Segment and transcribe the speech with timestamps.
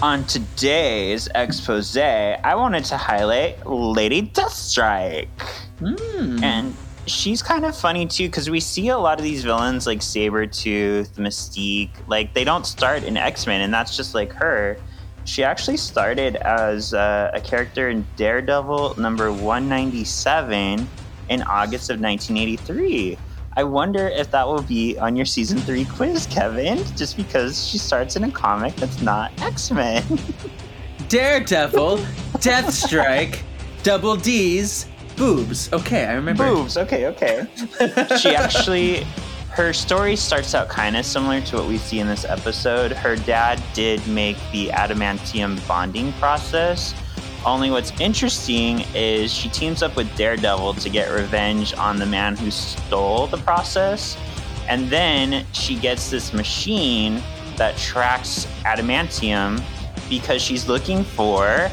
[0.00, 5.28] On today's expose, I wanted to highlight Lady Deathstrike.
[5.80, 6.40] Mm.
[6.40, 9.98] And she's kind of funny too because we see a lot of these villains like
[9.98, 14.78] Sabretooth, Mystique, like they don't start in X Men, and that's just like her.
[15.24, 20.88] She actually started as uh, a character in Daredevil number 197
[21.28, 23.18] in August of 1983.
[23.58, 27.76] I wonder if that will be on your season three quiz, Kevin, just because she
[27.76, 30.04] starts in a comic that's not X Men.
[31.08, 31.96] Daredevil,
[32.38, 33.40] Deathstrike,
[33.82, 35.72] Double D's, boobs.
[35.72, 36.44] Okay, I remember.
[36.44, 36.76] Boobs.
[36.76, 37.48] Okay, okay.
[38.20, 39.02] she actually,
[39.50, 42.92] her story starts out kind of similar to what we see in this episode.
[42.92, 46.94] Her dad did make the adamantium bonding process.
[47.48, 52.36] Only what's interesting is she teams up with Daredevil to get revenge on the man
[52.36, 54.18] who stole the process.
[54.68, 57.22] And then she gets this machine
[57.56, 59.62] that tracks adamantium
[60.10, 61.70] because she's looking for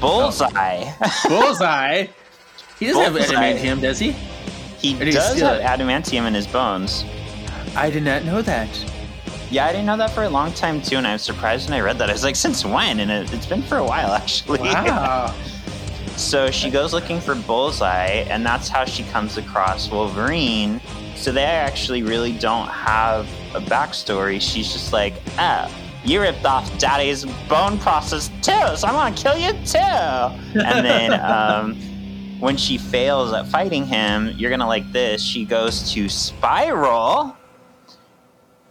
[0.00, 0.92] Bullseye.
[1.28, 2.06] Bullseye.
[2.78, 4.12] He doesn't have adamantium, does he?
[4.78, 5.64] He he does have it?
[5.64, 7.04] adamantium in his bones.
[7.74, 8.68] I did not know that.
[9.50, 11.78] Yeah, I didn't know that for a long time too, and I was surprised when
[11.78, 12.10] I read that.
[12.10, 13.00] I was like, since when?
[13.00, 14.60] And it, it's been for a while actually.
[14.60, 15.34] Wow.
[16.16, 20.80] so she goes looking for Bullseye, and that's how she comes across Wolverine.
[21.16, 24.40] So they actually really don't have a backstory.
[24.40, 25.72] She's just like, ah,
[26.04, 29.78] you ripped off Daddy's bone process too, so I'm gonna kill you too.
[29.78, 31.74] And then um,
[32.38, 35.22] when she fails at fighting him, you're gonna like this.
[35.22, 37.34] She goes to Spiral.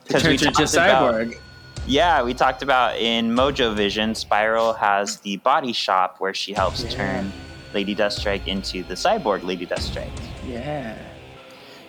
[0.09, 1.38] Turns we talked about- cyborg.
[1.86, 6.83] yeah, we talked about in Mojo Vision, Spiral has the body shop where she helps
[6.83, 6.89] Yeah.
[6.91, 7.33] turn
[7.73, 10.09] Lady Deathstrike into the cyborg Lady Deathstrike.
[10.47, 10.95] Yeah.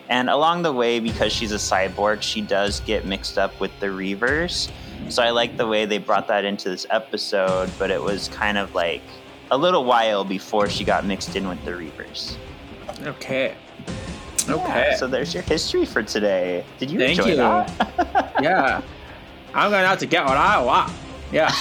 [0.08, 3.86] And along the way, because she's a cyborg, she does get mixed up with the
[3.86, 4.69] Reavers.
[5.10, 8.56] So I like the way they brought that into this episode, but it was kind
[8.58, 9.03] of like
[9.50, 12.36] a little while before she got mixed in with the Reavers.
[13.06, 13.54] Okay.
[14.48, 14.94] Yeah, Okay.
[14.98, 16.64] so there's your history for today.
[16.78, 17.36] Did you Thank enjoy you.
[17.36, 18.32] that?
[18.42, 18.81] yeah.
[19.54, 20.92] I'm going out to get what I want.
[21.32, 21.50] Yeah.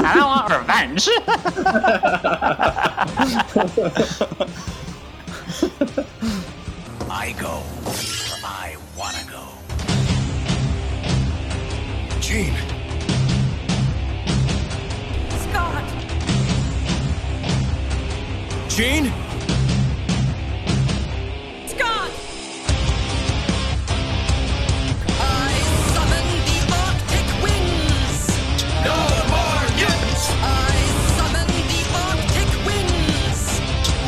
[0.00, 1.08] I don't want revenge.
[7.10, 9.42] I go where I wanna go.
[12.20, 12.54] Jean,
[15.48, 15.84] Scott!
[18.68, 19.12] Jean,
[21.78, 22.10] Scott!
[25.20, 25.54] I
[25.94, 28.20] summon the Arctic winds!
[28.82, 28.98] no
[29.30, 30.74] more mutants, I
[31.14, 33.42] summon the Arctic winds!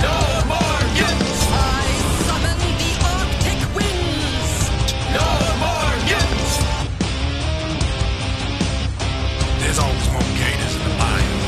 [0.03, 0.17] no
[0.51, 1.87] more mutants, I
[2.27, 4.51] summon the Arctic winds!
[5.15, 5.29] no
[5.63, 6.55] more mutants.
[9.63, 10.27] There's always more
[10.75, 11.39] in the bayou.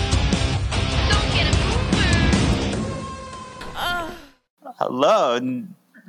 [1.10, 1.62] Don't get a
[4.78, 5.40] Hello,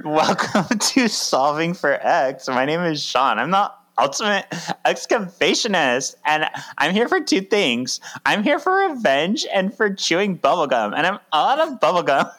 [0.03, 2.47] welcome to Solving for X.
[2.47, 3.39] My name is Shawn.
[3.39, 4.45] I'm the ultimate
[4.85, 6.45] X-Cavationist, and
[6.77, 7.99] I'm here for two things.
[8.25, 12.31] I'm here for revenge and for chewing bubblegum, and I'm out of bubblegum.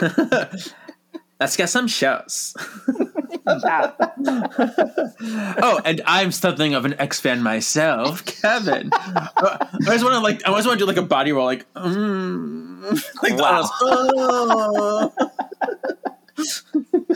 [1.40, 2.56] Let's get some shows.
[3.48, 3.92] Oh,
[5.84, 8.90] and I'm something of an X fan myself, Kevin.
[8.92, 11.44] Uh, I just want to like, I just want to do like a body roll,
[11.44, 13.68] like, mm, like Wow.
[13.82, 15.12] wow.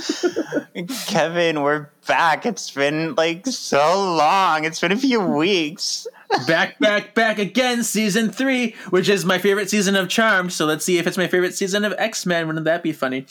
[1.06, 2.46] Kevin, we're back.
[2.46, 4.64] It's been like so long.
[4.64, 6.06] It's been a few weeks.
[6.46, 10.52] back, back, back again, season three, which is my favorite season of Charmed.
[10.52, 12.46] So let's see if it's my favorite season of X Men.
[12.46, 13.26] Wouldn't that be funny?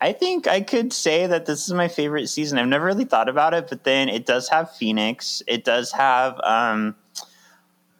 [0.00, 2.58] I think I could say that this is my favorite season.
[2.58, 5.42] I've never really thought about it, but then it does have Phoenix.
[5.46, 6.96] It does have, um,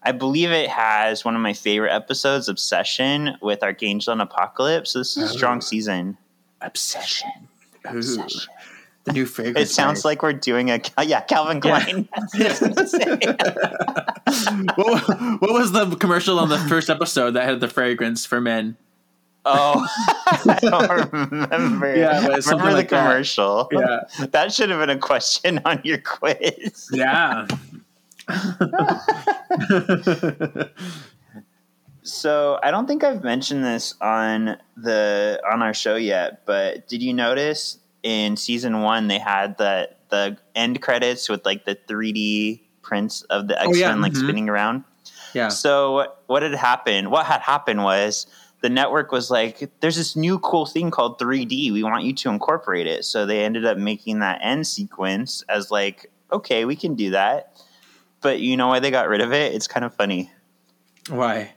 [0.03, 4.91] I believe it has one of my favorite episodes, Obsession, with Archangel and Apocalypse.
[4.91, 6.19] So this is a strong season.
[6.63, 7.31] Obsession.
[7.85, 8.53] Obsession.
[9.05, 9.71] the new fragrance.
[9.71, 12.09] It sounds like we're doing a uh, yeah Calvin Klein.
[14.77, 18.77] what, what was the commercial on the first episode that had the fragrance for men?
[19.45, 19.85] oh,
[20.47, 21.97] I don't remember.
[21.97, 23.09] Yeah, but it's something remember like the that.
[23.09, 23.69] commercial.
[23.73, 24.05] Yeah.
[24.27, 26.89] that should have been a question on your quiz.
[26.93, 27.47] Yeah.
[32.03, 37.03] So I don't think I've mentioned this on the on our show yet, but did
[37.03, 42.61] you notice in season one they had the the end credits with like the 3D
[42.83, 44.23] prints of the X Men Oh, yeah, like mhm.
[44.23, 44.85] spinning around?
[45.33, 45.49] yeah.
[45.49, 47.11] So what, what had happened?
[47.11, 48.27] What had happened was
[48.63, 51.73] the network was like, "There's this new cool thing called 3D.
[51.73, 55.71] We want you to incorporate it." So they ended up making that end sequence as
[55.71, 57.53] like, "Okay, we can do that."
[58.21, 59.53] but you know why they got rid of it?
[59.53, 60.31] It's kind of funny
[61.09, 61.55] Why?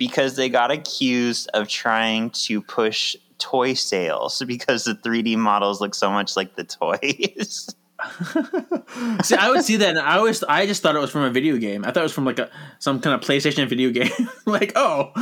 [0.00, 5.94] Because they got accused of trying to push toy sales because the 3D models look
[5.94, 7.68] so much like the toys.
[9.22, 11.30] See, I would see that, and I always, I just thought it was from a
[11.30, 11.84] video game.
[11.84, 12.48] I thought it was from like a
[12.78, 14.10] some kind of PlayStation video game.
[14.46, 15.12] like, oh,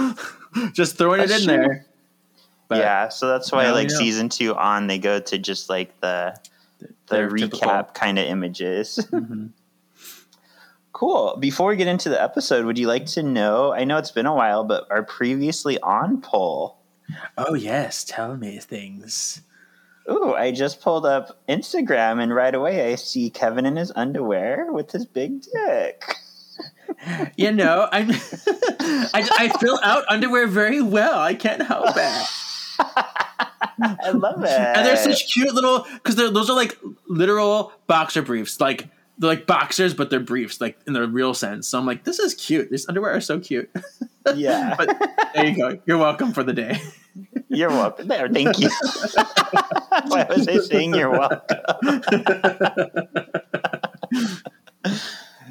[0.75, 1.57] just throwing That's it in true.
[1.57, 1.87] there.
[2.69, 6.39] But yeah, so that's why like season two on they go to just like the
[6.79, 9.05] the Their recap kind of images.
[9.11, 9.51] Mhm.
[10.93, 11.37] Cool.
[11.39, 13.73] Before we get into the episode, would you like to know?
[13.73, 16.79] I know it's been a while, but our previously on poll.
[17.37, 19.43] Oh yes, tell me things.
[20.11, 24.73] Ooh, I just pulled up Instagram and right away I see Kevin in his underwear
[24.73, 26.03] with his big dick.
[27.37, 31.21] You know, I'm, I I fill out underwear very well.
[31.21, 32.27] I can't help it.
[32.81, 34.51] I love it.
[34.51, 36.77] and they're such cute little because they're those are like
[37.07, 38.89] literal boxer briefs like
[39.19, 42.19] they're like boxers but they're briefs like in the real sense so i'm like this
[42.19, 43.71] is cute these underwear are so cute
[44.35, 44.75] yeah.
[44.77, 44.97] but
[45.35, 46.81] there you go you're welcome for the day
[47.49, 48.09] You're welcome.
[48.09, 48.69] There, thank you.
[50.09, 51.43] Why was I saying you're welcome?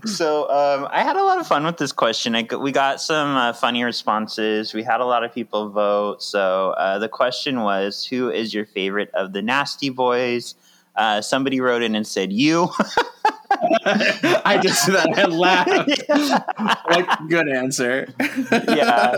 [0.06, 2.36] so um, I had a lot of fun with this question.
[2.36, 4.74] I, we got some uh, funny responses.
[4.74, 6.22] We had a lot of people vote.
[6.22, 10.56] So uh, the question was, "Who is your favorite of the Nasty Boys?"
[10.98, 12.70] Uh, somebody wrote in and said, "You."
[14.46, 15.90] i just that i laughed
[16.92, 18.08] like good answer
[18.68, 19.16] yeah.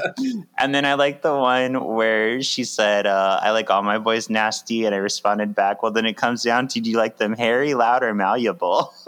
[0.57, 4.29] And then I like the one where she said, uh, I like all my boys
[4.29, 4.85] nasty.
[4.85, 7.73] And I responded back, well, then it comes down to do you like them hairy,
[7.73, 8.93] loud, or malleable?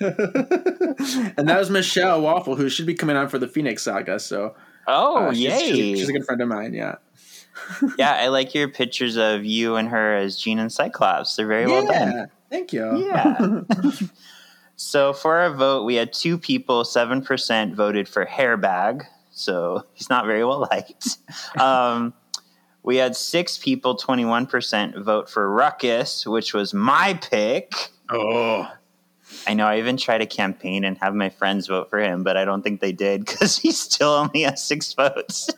[0.00, 4.54] and that was michelle waffle who should be coming on for the phoenix saga so
[4.86, 5.58] Oh, uh, she's, yay.
[5.58, 6.96] she's, she's a good friend of mine yeah
[7.98, 11.36] yeah, I like your pictures of you and her as Jean and Cyclops.
[11.36, 12.30] They're very well done.
[12.50, 13.60] thank you Yeah.
[14.80, 19.02] So for our vote, we had two people, 7% voted for Hairbag.
[19.32, 21.18] So he's not very well liked.
[21.60, 22.14] Um,
[22.84, 27.72] we had six people, 21% vote for Ruckus, which was my pick.
[28.08, 28.70] oh
[29.48, 32.36] I know I even tried to campaign and have my friends vote for him, but
[32.36, 35.48] I don't think they did because he still only has six votes.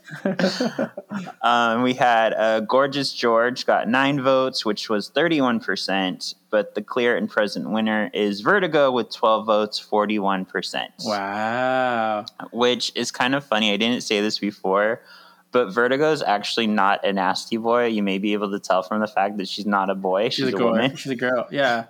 [1.42, 7.16] um, we had uh, Gorgeous George got nine votes, which was 31%, but the clear
[7.16, 10.86] and present winner is Vertigo with 12 votes, 41%.
[11.00, 13.72] wow Which is kind of funny.
[13.72, 15.02] I didn't say this before,
[15.50, 17.86] but Vertigo is actually not a nasty boy.
[17.86, 20.46] You may be able to tell from the fact that she's not a boy, she's,
[20.46, 20.94] she's, a, a, woman.
[20.94, 21.86] she's a girl yeah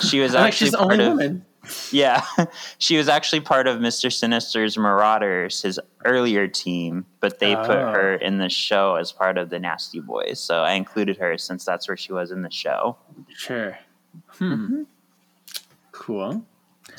[0.00, 1.08] She was actually part of.
[1.14, 1.44] woman
[1.90, 2.22] Yeah,
[2.78, 7.90] she was actually part of Mister Sinister's Marauders, his earlier team, but they put Oh.
[7.92, 10.38] her in the show as part of the Nasty Boys.
[10.40, 12.96] So I included her since that's where she was in the show.
[13.34, 13.78] Sure.
[14.28, 14.52] Hmm.
[14.52, 14.82] Mm-hmm.
[15.92, 16.44] Cool.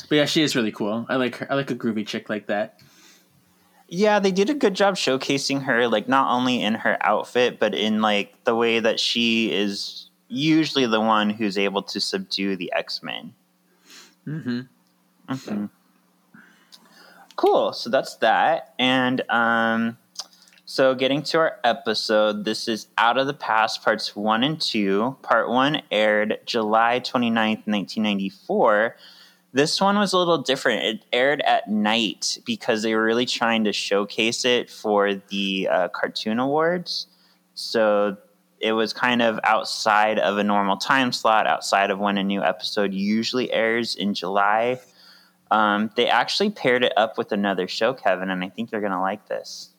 [0.10, 1.06] But yeah, she is really cool.
[1.10, 1.48] I like her.
[1.52, 2.80] I like a groovy chick like that.
[3.90, 7.74] Yeah, they did a good job showcasing her, like not only in her outfit, but
[7.74, 12.72] in like the way that she is usually the one who's able to subdue the
[12.74, 13.34] X Men.
[14.28, 14.60] Mm-hmm.
[15.30, 15.70] Mhm.
[17.36, 17.74] Cool.
[17.74, 18.74] So that's that.
[18.80, 19.98] And um,
[20.66, 25.18] so getting to our episode, this is Out of the Past, parts one and two.
[25.22, 28.96] Part one aired July 29th, 1994.
[29.54, 30.84] This one was a little different.
[30.84, 35.88] It aired at night because they were really trying to showcase it for the uh,
[35.90, 37.08] Cartoon Awards.
[37.54, 38.18] So
[38.60, 42.42] it was kind of outside of a normal time slot, outside of when a new
[42.42, 44.80] episode usually airs in July.
[45.52, 48.92] Um, they actually paired it up with another show, Kevin, and I think you're going
[48.92, 49.70] to like this.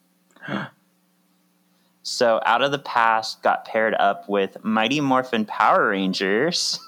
[2.03, 6.81] so, Out of the Past got paired up with Mighty Morphin Power Rangers.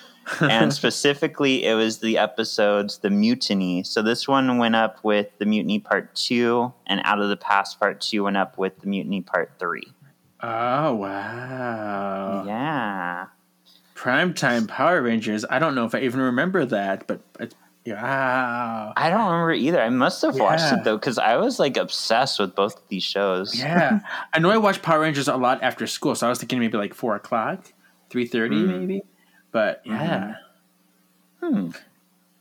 [0.40, 3.82] and specifically, it was the episodes The Mutiny.
[3.82, 7.80] So, this one went up with The Mutiny Part 2, and Out of the Past
[7.80, 9.82] Part 2 went up with The Mutiny Part 3.
[10.40, 12.44] Oh wow!
[12.46, 13.26] Yeah.
[13.96, 15.44] Primetime Power Rangers.
[15.50, 17.54] I don't know if I even remember that, but it's
[17.84, 18.92] wow.
[18.96, 19.80] I don't remember either.
[19.80, 23.02] I must have watched it though, because I was like obsessed with both of these
[23.02, 23.58] shows.
[23.58, 23.98] Yeah,
[24.32, 26.78] I know I watched Power Rangers a lot after school, so I was thinking maybe
[26.78, 27.72] like four o'clock,
[28.08, 28.78] three thirty, Mm.
[28.80, 29.02] maybe.
[29.50, 30.34] But yeah,
[31.42, 31.70] Hmm.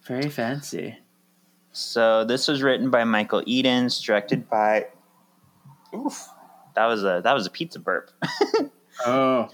[0.03, 0.97] very fancy.
[1.71, 4.87] So this was written by Michael Edens, directed by.
[5.95, 6.27] Oof,
[6.77, 8.11] that was a that was a pizza burp.
[9.05, 9.47] Oh,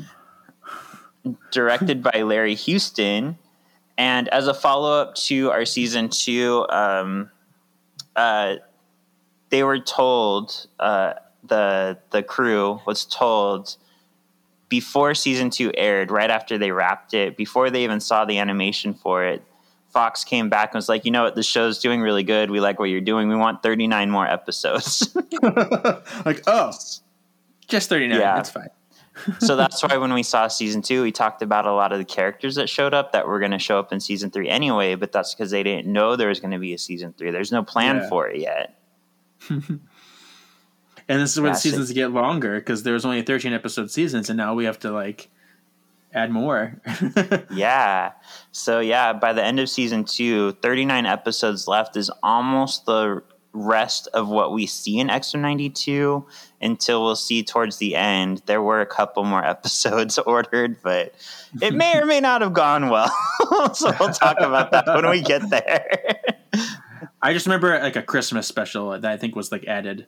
[1.51, 3.37] directed by Larry Houston,
[3.97, 7.29] and as a follow up to our season two, um,
[8.15, 8.55] uh,
[9.49, 11.15] they were told uh,
[11.45, 13.75] the the crew was told
[14.69, 18.93] before season two aired, right after they wrapped it, before they even saw the animation
[18.93, 19.43] for it,
[19.93, 22.49] Fox came back and was like, you know what, the show's doing really good.
[22.49, 23.29] We like what you're doing.
[23.29, 25.15] We want 39 more episodes.
[26.25, 26.71] like, oh,
[27.63, 28.19] just 39.
[28.19, 28.35] Yeah.
[28.35, 28.69] That's fine.
[29.39, 32.05] so that's why when we saw season two, we talked about a lot of the
[32.05, 34.95] characters that showed up that were going to show up in season three anyway.
[34.95, 37.29] But that's because they didn't know there was going to be a season three.
[37.29, 38.09] There's no plan Yeah.
[38.09, 38.79] for it yet.
[41.09, 44.37] And this is when seasons get longer because there was only 13 episode seasons, and
[44.37, 45.29] now we have to like
[46.13, 46.79] add more.
[47.51, 48.13] Yeah.
[48.53, 53.21] So yeah, by the end of season two, 39 episodes left is almost the
[53.53, 56.25] rest of what we see in X 92
[56.61, 58.41] until we'll see towards the end.
[58.47, 61.13] There were a couple more episodes ordered, but
[61.61, 63.13] it may or may not have gone well.
[63.73, 65.87] so we'll talk about that when we get there.
[67.21, 70.07] I just remember like a Christmas special that I think was like added.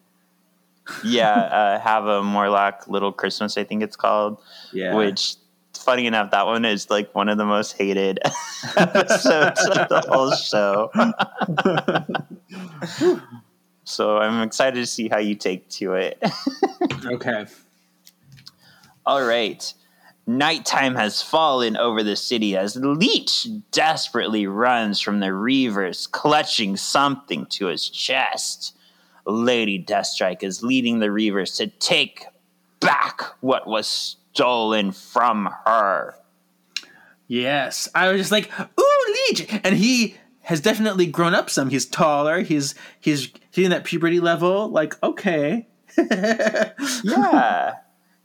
[1.03, 4.39] yeah, uh, have a Morlock Little Christmas, I think it's called.
[4.71, 4.93] Yeah.
[4.93, 5.35] Which,
[5.73, 8.19] funny enough, that one is like one of the most hated
[8.75, 10.91] episodes of the whole show.
[13.83, 16.21] So I'm excited to see how you take to it.
[17.05, 17.45] okay.
[19.05, 19.74] All right.
[20.27, 27.45] Nighttime has fallen over the city as Leech desperately runs from the Reavers, clutching something
[27.47, 28.75] to his chest.
[29.25, 32.25] Lady Deathstrike is leading the Reavers to take
[32.79, 36.15] back what was stolen from her.
[37.27, 37.88] Yes.
[37.93, 39.47] I was just like, ooh, Leech!
[39.63, 41.69] And he has definitely grown up some.
[41.69, 42.41] He's taller.
[42.41, 44.69] He's he's hitting that puberty level.
[44.69, 45.67] Like, okay.
[47.03, 47.75] Yeah.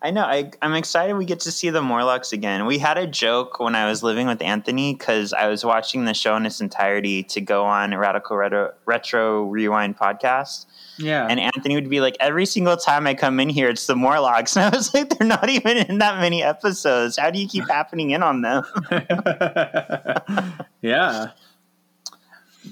[0.02, 0.22] I know.
[0.22, 2.64] I, I'm excited we get to see the Morlocks again.
[2.64, 6.14] We had a joke when I was living with Anthony because I was watching the
[6.14, 10.64] show in its entirety to go on Radical Retro, Retro Rewind podcast.
[10.96, 11.26] Yeah.
[11.28, 14.56] And Anthony would be like, every single time I come in here, it's the Morlocks.
[14.60, 17.18] And I was like, they're not even in that many episodes.
[17.18, 18.64] How do you keep happening in on them?
[20.80, 21.32] yeah.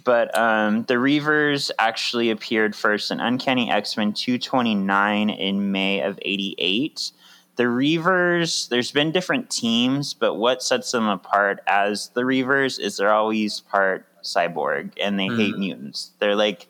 [0.05, 6.19] But um, the Reavers actually appeared first in Uncanny X Men 229 in May of
[6.23, 7.13] 88.
[7.57, 12.97] The Reavers, there's been different teams, but what sets them apart as the Reavers is
[12.97, 16.13] they're always part cyborg and they hate mutants.
[16.21, 16.69] They're like,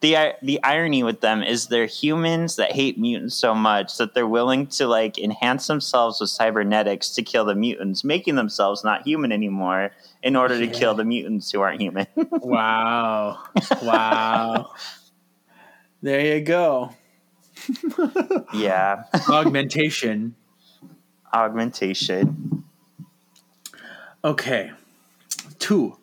[0.00, 4.28] the the irony with them is they're humans that hate mutants so much that they're
[4.28, 9.32] willing to like enhance themselves with cybernetics to kill the mutants, making themselves not human
[9.32, 9.90] anymore
[10.22, 12.06] in order to kill the mutants who aren't human.
[12.30, 13.38] Wow.
[13.82, 14.72] Wow.
[16.02, 16.90] there you go.
[18.54, 20.34] yeah, Augmentation.
[21.34, 22.64] augmentation.
[24.24, 24.70] Okay.
[25.58, 25.96] Two.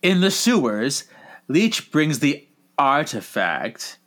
[0.00, 1.04] In the sewers,
[1.52, 2.46] Leech brings the
[2.78, 3.98] artifact.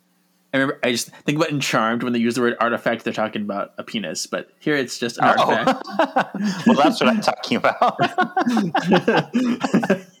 [0.52, 3.12] I remember I just think about in Charmed when they use the word artifact, they're
[3.12, 5.54] talking about a penis, but here it's just an Oh.
[5.54, 5.86] artifact.
[6.66, 7.96] well, that's what I'm talking about.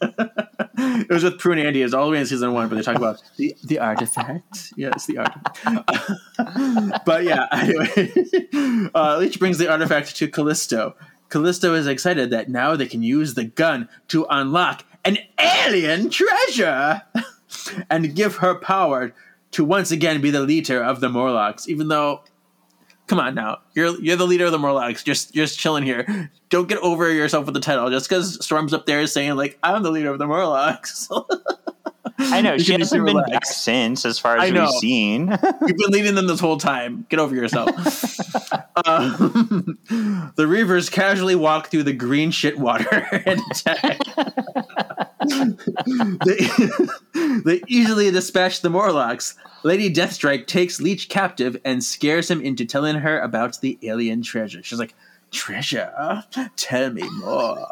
[0.78, 1.80] it was with Prue and Andy.
[1.80, 4.72] It was all the way in season one, but they talk about the, the artifact.
[4.76, 7.04] Yes, the artifact.
[7.06, 10.94] but yeah, anyway, uh, Leech brings the artifact to Callisto.
[11.28, 17.02] Callisto is excited that now they can use the gun to unlock an alien treasure
[17.90, 19.14] and give her power
[19.52, 22.22] to once again be the leader of the Morlocks, even though
[23.06, 23.58] come on now.
[23.74, 25.02] You're you're the leader of the Morlocks.
[25.02, 26.30] Just just chilling here.
[26.48, 27.88] Don't get over yourself with the title.
[27.90, 31.08] Just because Storm's up there saying like I'm the leader of the Morlocks.
[32.18, 33.32] I know she hasn't been relaxed.
[33.32, 35.28] back since, as far as we've seen.
[35.66, 37.06] You've been leading them this whole time.
[37.08, 37.68] Get over yourself.
[38.86, 39.78] Um,
[40.36, 42.88] the Reavers casually walk through the green shit water
[43.26, 43.98] and attack.
[46.24, 49.36] they, they easily dispatch the Morlocks.
[49.62, 54.62] Lady Deathstrike takes Leech captive and scares him into telling her about the alien treasure.
[54.62, 54.94] She's like,
[55.32, 56.24] Treasure?
[56.56, 57.66] Tell me more.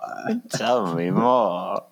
[0.51, 1.85] Tell me more.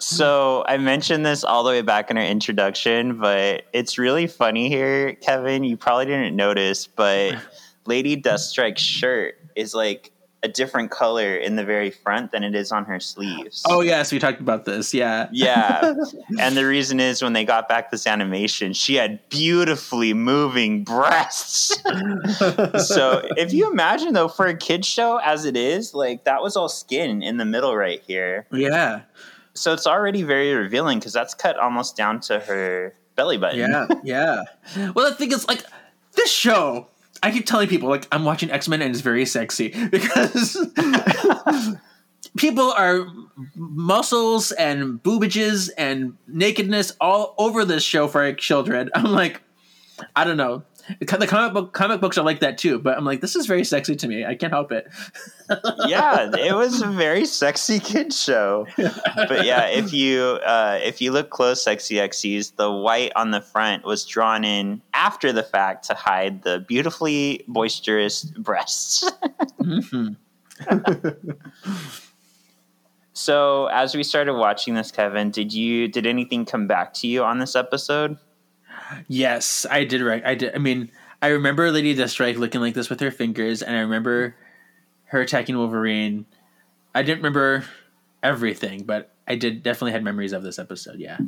[0.00, 4.68] So I mentioned this all the way back in our introduction, but it's really funny
[4.68, 5.64] here, Kevin.
[5.64, 7.36] You probably didn't notice, but
[7.86, 12.72] Lady Deathstrike's shirt is like a different color in the very front than it is
[12.72, 13.62] on her sleeves.
[13.68, 14.94] Oh, yes, we talked about this.
[14.94, 15.28] Yeah.
[15.32, 15.94] Yeah.
[16.40, 21.78] and the reason is when they got back this animation, she had beautifully moving breasts.
[22.86, 26.56] so if you imagine though, for a kid's show as it is, like that was
[26.56, 28.46] all skin in the middle right here.
[28.50, 29.02] Yeah.
[29.54, 33.58] So it's already very revealing because that's cut almost down to her belly button.
[33.58, 34.44] Yeah, yeah.
[34.94, 35.64] Well, the thing is, like,
[36.16, 36.88] this show,
[37.22, 40.56] I keep telling people, like, I'm watching X Men and it's very sexy because
[42.36, 43.06] people are
[43.54, 48.90] muscles and boobages and nakedness all over this show for children.
[48.94, 49.42] I'm like,
[50.16, 50.62] I don't know.
[50.98, 53.64] The comic book comic books are like that too, but I'm like, this is very
[53.64, 54.24] sexy to me.
[54.24, 54.88] I can't help it.
[55.86, 58.66] yeah, it was a very sexy kid show.
[58.76, 63.40] But yeah, if you uh, if you look close, sexy Xy's, the white on the
[63.40, 69.08] front was drawn in after the fact to hide the beautifully boisterous breasts.
[69.60, 70.16] Mhm.
[73.12, 77.22] so as we started watching this, Kevin, did you did anything come back to you
[77.22, 78.18] on this episode?
[79.08, 80.02] Yes, I did.
[80.02, 80.54] Right, I did.
[80.54, 80.90] I mean,
[81.22, 84.34] I remember Lady Deathstrike looking like this with her fingers, and I remember
[85.06, 86.26] her attacking Wolverine.
[86.94, 87.64] I didn't remember
[88.22, 90.98] everything, but I did definitely had memories of this episode.
[90.98, 91.18] Yeah.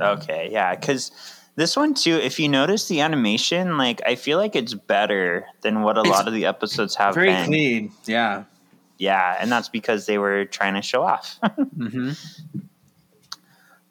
[0.00, 1.10] Okay, yeah, because
[1.56, 5.82] this one too, if you notice the animation, like I feel like it's better than
[5.82, 7.46] what a It's lot of the episodes have Very been.
[7.46, 7.92] clean.
[8.04, 8.44] Yeah.
[8.98, 11.38] Yeah, and that's because they were trying to show off.
[11.76, 12.10] hmm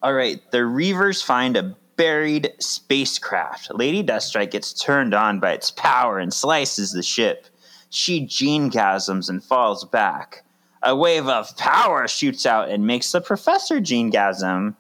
[0.01, 3.71] All right, the Reavers find a buried spacecraft.
[3.73, 7.47] Lady Deathstrike gets turned on by its power and slices the ship.
[7.89, 10.43] She gene-gasms and falls back.
[10.83, 14.75] A wave of power shoots out and makes the professor gene-gasm.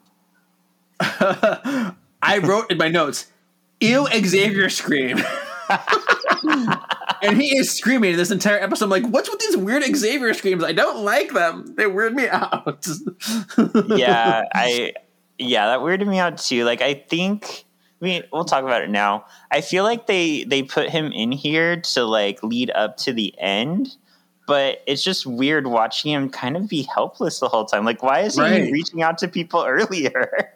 [0.99, 3.27] I wrote in my notes,
[3.79, 5.19] "Ew, Xavier scream,"
[7.21, 8.85] and he is screaming this entire episode.
[8.85, 10.63] I'm like, "What's with these weird Xavier screams?
[10.63, 11.75] I don't like them.
[11.75, 12.87] They weird me out."
[13.87, 14.93] yeah, I
[15.39, 16.65] yeah, that weirded me out too.
[16.65, 17.65] Like I think
[18.01, 19.25] I mean, we'll talk about it now.
[19.51, 23.33] I feel like they they put him in here to like lead up to the
[23.39, 23.95] end,
[24.45, 27.85] but it's just weird watching him kind of be helpless the whole time.
[27.85, 30.53] Like why is he reaching out to people earlier?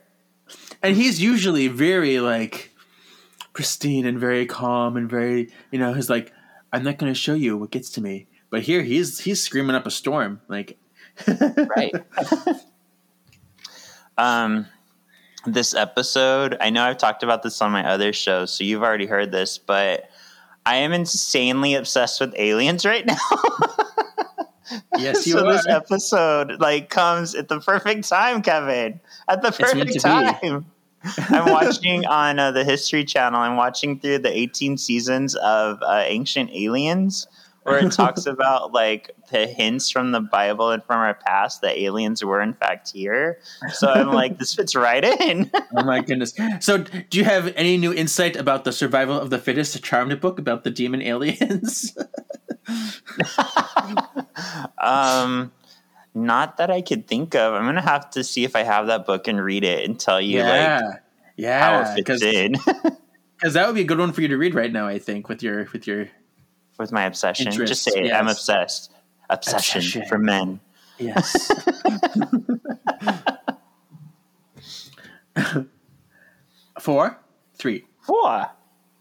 [0.84, 2.72] and he's usually very like
[3.54, 6.32] pristine and very calm and very you know he's like
[6.72, 9.76] i'm not going to show you what gets to me but here he's he's screaming
[9.76, 10.78] up a storm like
[11.28, 11.94] right.
[14.22, 14.68] um
[15.46, 19.08] this episode, I know I've talked about this on my other shows, so you've already
[19.08, 20.10] heard this, but
[20.66, 23.18] I am insanely obsessed with aliens right now.
[24.98, 29.00] yes you so are this episode like comes at the perfect time, Kevin.
[29.28, 30.66] At the perfect time.
[31.30, 33.42] I'm watching on uh, the History Channel.
[33.42, 37.28] I'm watching through the 18 seasons of uh, Ancient Aliens,
[37.64, 41.78] where it talks about like the hints from the Bible and from our past that
[41.78, 43.40] aliens were in fact here.
[43.74, 45.52] So I'm like, this fits right in.
[45.78, 49.38] oh my goodness so do you have any new insight about the survival of the
[49.38, 51.96] fittest charmed book about the demon aliens
[54.78, 55.52] um,
[56.14, 57.54] not that I could think of.
[57.54, 60.22] I'm gonna have to see if I have that book and read it and tell
[60.22, 60.98] you like yeah how
[61.36, 62.54] yeah it because fits in.
[63.54, 65.42] that would be a good one for you to read right now i think with
[65.42, 66.08] your with your
[66.82, 67.52] with my obsession.
[67.52, 68.12] Just say it.
[68.14, 68.92] I'm obsessed.
[69.30, 70.06] Obsession, Obsession.
[70.10, 70.60] for men.
[71.00, 71.50] yes
[76.80, 77.18] four
[77.56, 78.48] three Four.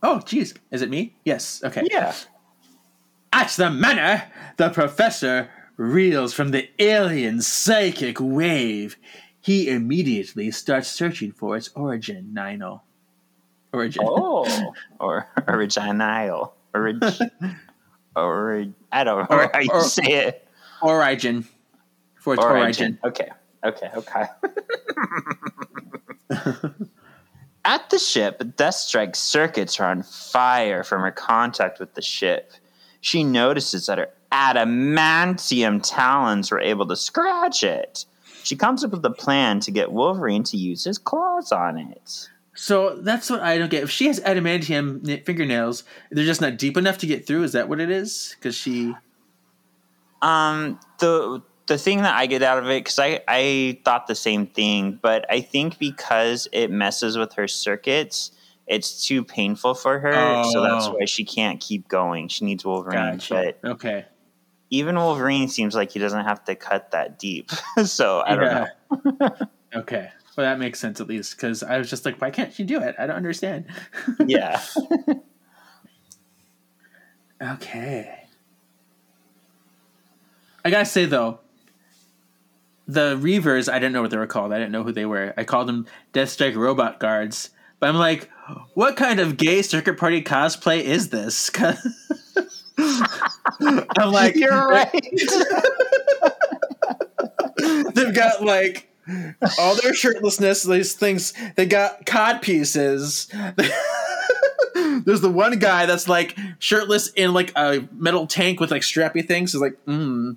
[0.03, 0.55] Oh, geez.
[0.71, 1.16] Is it me?
[1.25, 1.62] Yes.
[1.64, 1.83] Okay.
[1.90, 2.14] Yeah.
[3.33, 8.97] At the manor, the professor reels from the alien psychic wave.
[9.40, 12.83] He immediately starts searching for its origin, Nino.
[13.73, 14.03] Origin.
[14.07, 14.75] Oh.
[15.01, 16.55] or original.
[18.16, 18.68] Orig.
[18.68, 20.46] or I don't know Or- how you or- say it.
[20.83, 21.46] Origin.
[22.16, 22.99] For its origin.
[23.03, 23.31] origin.
[23.31, 23.31] Okay.
[23.64, 23.90] Okay.
[23.96, 24.27] Okay.
[27.64, 32.53] At the ship, Deathstrike's circuits are on fire from her contact with the ship.
[33.03, 38.07] She notices that her adamantium talons were able to scratch it.
[38.42, 42.29] She comes up with a plan to get Wolverine to use his claws on it.
[42.62, 43.85] So that's what I don't get.
[43.85, 47.42] If she has adamantium fingernails, they're just not deep enough to get through.
[47.44, 48.37] Is that what it is?
[48.38, 48.94] Because she.
[50.20, 54.14] Um, the the thing that I get out of it because I I thought the
[54.14, 58.31] same thing, but I think because it messes with her circuits,
[58.66, 60.12] it's too painful for her,
[60.53, 60.96] so that's Oh.
[60.99, 62.29] why she can't keep going.
[62.29, 63.55] She needs Wolverine, Gotcha.
[63.62, 64.05] but Okay.
[64.68, 67.51] even Wolverine seems like he doesn't have to cut that deep.
[67.87, 69.31] so I don't know.
[70.40, 72.81] Well, that makes sense at least because I was just like, why can't she do
[72.81, 72.94] it?
[72.98, 73.66] I don't understand.
[74.26, 74.59] Yeah,
[77.42, 78.24] Okay.
[80.64, 81.40] I gotta say though,
[82.88, 84.55] the Reavers, I didn't know what they were called.
[84.55, 85.35] I didn't know who they were.
[85.37, 87.50] I called them Deathstrike Robot Guards.
[87.79, 88.31] But I'm like,
[88.72, 91.50] what kind of gay circuit party cosplay is this?
[92.79, 94.90] I'm like, you're right.
[97.94, 98.89] they've got like
[99.59, 101.33] all their shirtlessness, these things.
[101.57, 103.29] They got cod pieces.
[105.05, 109.27] There's the one guy that's like shirtless in like a metal tank with like strappy
[109.27, 109.53] things.
[109.53, 110.37] He's like, mm,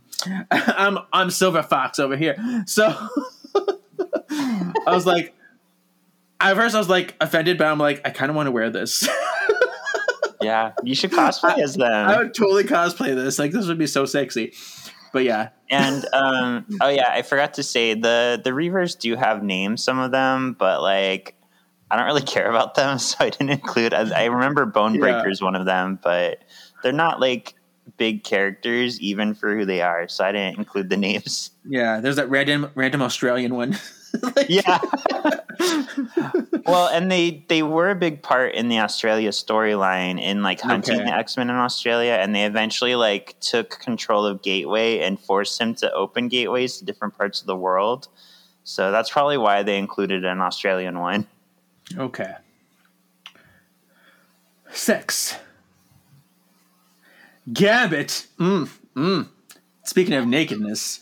[0.51, 2.35] I'm I'm Silver Fox over here.
[2.65, 2.85] So
[4.29, 5.33] I was like,
[6.39, 8.69] at first I was like offended, but I'm like, I kind of want to wear
[8.69, 9.07] this.
[10.43, 11.91] Yeah, you should cosplay as them.
[11.91, 13.39] I would totally cosplay this.
[13.39, 14.53] Like this would be so sexy.
[15.13, 19.43] But yeah, and um, oh yeah, I forgot to say the the Reavers do have
[19.43, 21.35] names, some of them, but like
[21.89, 23.93] I don't really care about them, so I didn't include.
[23.93, 26.39] I, I remember Bonebreaker is one of them, but
[26.81, 27.53] they're not like
[27.97, 31.51] big characters even for who they are, so I didn't include the names.
[31.63, 31.99] yeah.
[31.99, 33.77] There's that random random Australian one.
[34.21, 34.79] Like- Yeah.
[36.65, 40.95] well, and they they were a big part in the Australia storyline in like hunting
[40.97, 41.05] Okay.
[41.05, 45.59] the X Men in Australia, and they eventually like took control of Gateway and forced
[45.59, 48.07] him to open gateways to different parts of the world.
[48.63, 51.27] So that's probably why they included an Australian one.
[51.97, 52.33] Okay.
[54.71, 55.35] Sex.
[57.51, 58.27] Gambit.
[58.39, 59.27] Mm, mm.
[59.85, 61.01] Speaking of nakedness,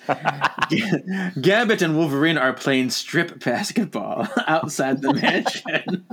[1.41, 6.05] Gambit and Wolverine are playing strip basketball outside the mansion.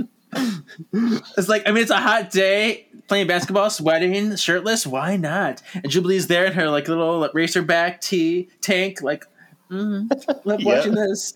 [1.36, 4.86] it's like, I mean, it's a hot day playing basketball, sweating, shirtless.
[4.86, 5.62] Why not?
[5.74, 9.24] And Jubilee's there in her like little racerback tee tank, like,
[9.70, 10.10] mm,
[10.44, 11.32] love watching this.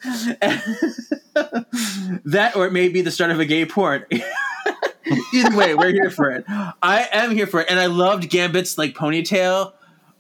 [2.25, 4.05] that or it may be the start of a gay porn.
[5.35, 6.45] Either way, we're here for it.
[6.49, 9.73] I am here for it, and I loved Gambit's like ponytail.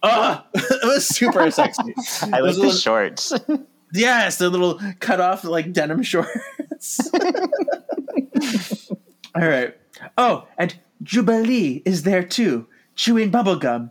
[0.02, 1.94] Oh, it was super sexy.
[2.22, 3.32] I like the little- shorts.
[3.94, 6.98] Yes, the little cut off like denim shorts.
[9.34, 9.76] All right.
[10.16, 13.90] Oh, and Jubilee is there too, chewing bubblegum.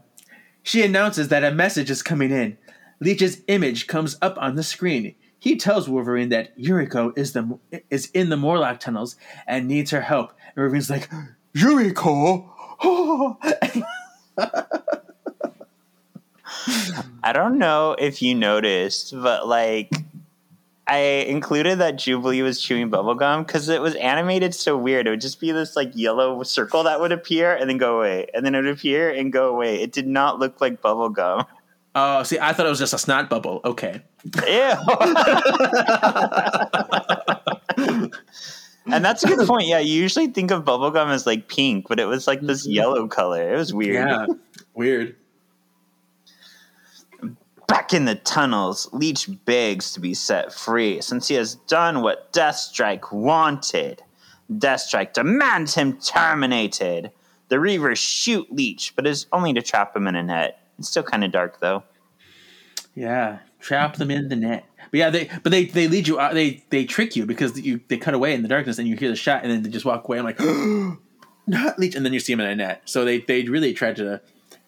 [0.63, 2.57] She announces that a message is coming in.
[2.99, 5.13] Leech's image comes up on the screen.
[5.37, 7.59] He tells Wolverine that Yuriko is the
[7.91, 10.33] is in the Morlock tunnels and needs her help.
[10.55, 11.11] And Wolverine's like,
[11.55, 12.47] Yuriko.
[17.23, 19.91] I don't know if you noticed, but like
[20.87, 25.07] I included that Jubilee was chewing bubblegum because it was animated so weird.
[25.07, 28.27] It would just be this like yellow circle that would appear and then go away,
[28.33, 29.81] and then it would appear and go away.
[29.81, 31.45] It did not look like bubblegum.
[31.95, 33.61] oh, see, I thought it was just a snot bubble.
[33.63, 34.01] Okay.
[34.25, 34.41] Ew.
[38.87, 39.67] and that's a good point.
[39.67, 42.73] Yeah, you usually think of bubblegum as like pink, but it was like this mm-hmm.
[42.73, 43.53] yellow color.
[43.53, 44.09] It was weird.
[44.09, 44.25] Yeah.
[44.73, 45.15] Weird.
[47.71, 52.33] Back in the tunnels, Leech begs to be set free since he has done what
[52.33, 54.03] Deathstrike wanted.
[54.51, 57.11] Deathstrike demands him terminated.
[57.47, 60.67] The Reavers shoot Leech, but it's only to trap him in a net.
[60.79, 61.83] It's still kind of dark though.
[62.93, 64.65] Yeah, trap them in the net.
[64.91, 66.33] But yeah, they but they they lead you out.
[66.33, 69.07] They they trick you because you they cut away in the darkness and you hear
[69.07, 70.19] the shot and then they just walk away.
[70.19, 70.41] I'm like,
[71.47, 72.81] not leech, and then you see him in a net.
[72.83, 74.19] So they they really tried to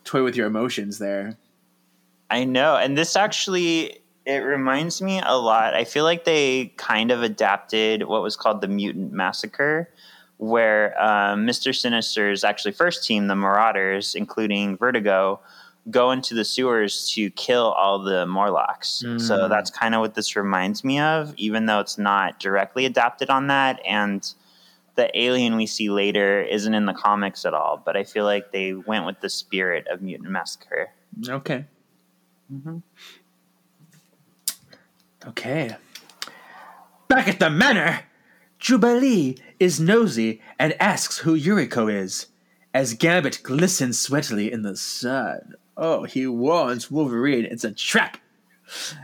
[0.05, 1.37] toy with your emotions there.
[2.29, 5.73] I know, and this actually it reminds me a lot.
[5.73, 9.89] I feel like they kind of adapted what was called the Mutant Massacre,
[10.37, 15.41] where um, Mister Sinister's actually first team, the Marauders, including Vertigo,
[15.91, 19.03] go into the sewers to kill all the Morlocks.
[19.19, 23.29] So that's kind of what this reminds me of, even though it's not directly adapted
[23.29, 24.33] on that, and
[24.95, 27.81] the alien we see later isn't in the comics at all.
[27.83, 30.91] But I feel like they went with the spirit of Mutant Massacre.
[31.27, 31.65] Okay.
[32.51, 32.77] Mm-hmm.
[35.27, 35.75] Okay.
[37.07, 38.01] Back at the manor,
[38.59, 42.27] Jubilee is nosy and asks who Yuriko is.
[42.73, 45.53] As Gambit glistens sweatily in the sun.
[45.77, 48.17] Oh, he warns Wolverine it's a trap.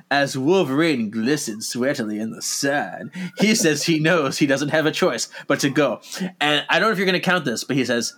[0.09, 4.91] As Wolverine glistens sweatily in the sun, he says he knows he doesn't have a
[4.91, 6.01] choice but to go.
[6.39, 8.15] And I don't know if you're going to count this, but he says,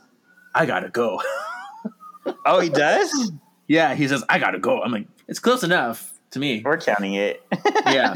[0.55, 1.21] I gotta go.
[2.45, 3.31] Oh, he does?
[3.71, 4.81] Yeah, he says, I gotta go.
[4.81, 6.61] I'm like, it's close enough to me.
[6.63, 7.41] We're counting it.
[7.85, 8.15] yeah.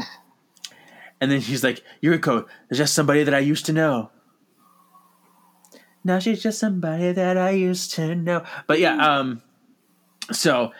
[1.18, 4.10] And then she's like, Yuriko is just somebody that I used to know.
[6.04, 8.44] Now she's just somebody that I used to know.
[8.66, 9.40] But yeah, um,
[10.30, 10.72] so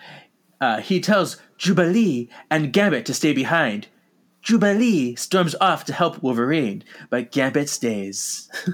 [0.61, 3.89] uh, he tells Jubilee and Gambit to stay behind.
[4.43, 8.51] Jubilee storms off to help Wolverine, but Gambit stays.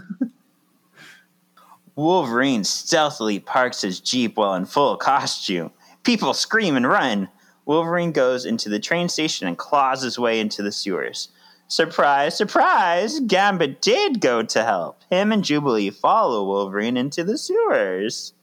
[1.95, 5.71] Wolverine stealthily parks his Jeep while in full costume.
[6.03, 7.29] People scream and run.
[7.65, 11.29] Wolverine goes into the train station and claws his way into the sewers.
[11.69, 13.21] Surprise, surprise!
[13.21, 15.03] Gambit did go to help.
[15.11, 18.35] Him and Jubilee follow Wolverine into the sewers.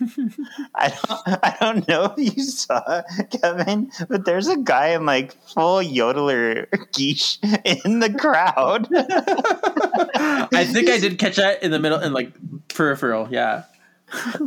[0.74, 5.32] I don't, I don't know if you saw Kevin, but there's a guy in like
[5.48, 7.38] full yodeler geesh
[7.84, 8.88] in the crowd.
[10.54, 12.32] I think I did catch that in the middle, in like
[12.68, 13.28] peripheral.
[13.30, 13.64] Yeah.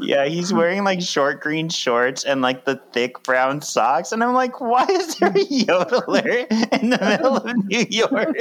[0.01, 4.11] Yeah, he's wearing like short green shorts and like the thick brown socks.
[4.11, 6.47] And I'm like, why is there a yodeler
[6.81, 8.37] in the middle of New York?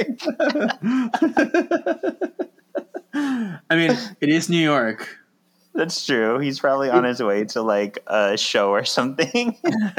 [3.13, 5.17] I mean, it is New York.
[5.73, 6.39] That's true.
[6.39, 9.57] He's probably on his way to like a show or something.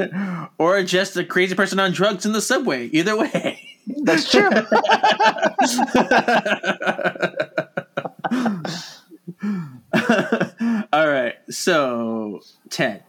[0.59, 2.87] or just a crazy person on drugs in the subway.
[2.87, 3.79] Either way.
[4.05, 4.51] That's true.
[10.93, 11.37] All right.
[11.49, 13.05] So, Ted.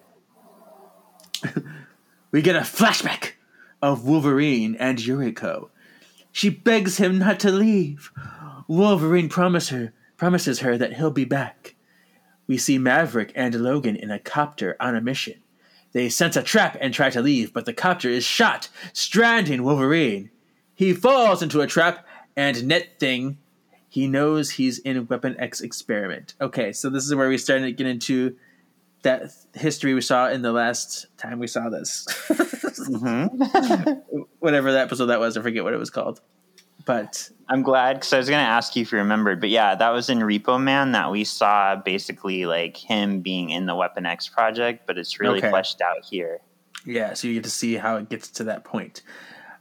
[2.32, 3.34] we get a flashback
[3.82, 5.70] of Wolverine and Yuriko.
[6.32, 8.12] She begs him not to leave.
[8.70, 11.76] Wolverine promise her, promises her that he'll be back.
[12.48, 15.42] We see Maverick and Logan in a copter on a mission.
[15.92, 20.32] They sense a trap and try to leave, but the copter is shot, stranding Wolverine.
[20.74, 23.38] He falls into a trap, and Net Thing,
[23.94, 26.34] he knows he's in Weapon X experiment.
[26.42, 28.36] Okay, so this is where we started to get into
[29.04, 32.08] that history we saw in the last time we saw this.
[32.90, 34.18] Mm-hmm.
[34.40, 36.22] Whatever that episode that was, I forget what it was called.
[36.88, 39.76] But I'm glad because I was going to ask you if you remembered, but yeah,
[39.76, 44.08] that was in Repo Man that we saw basically like him being in the Weapon
[44.08, 45.52] X project, but it's really Okay.
[45.52, 46.40] fleshed out here.
[46.84, 49.04] Yeah, so you get to see how it gets to that point.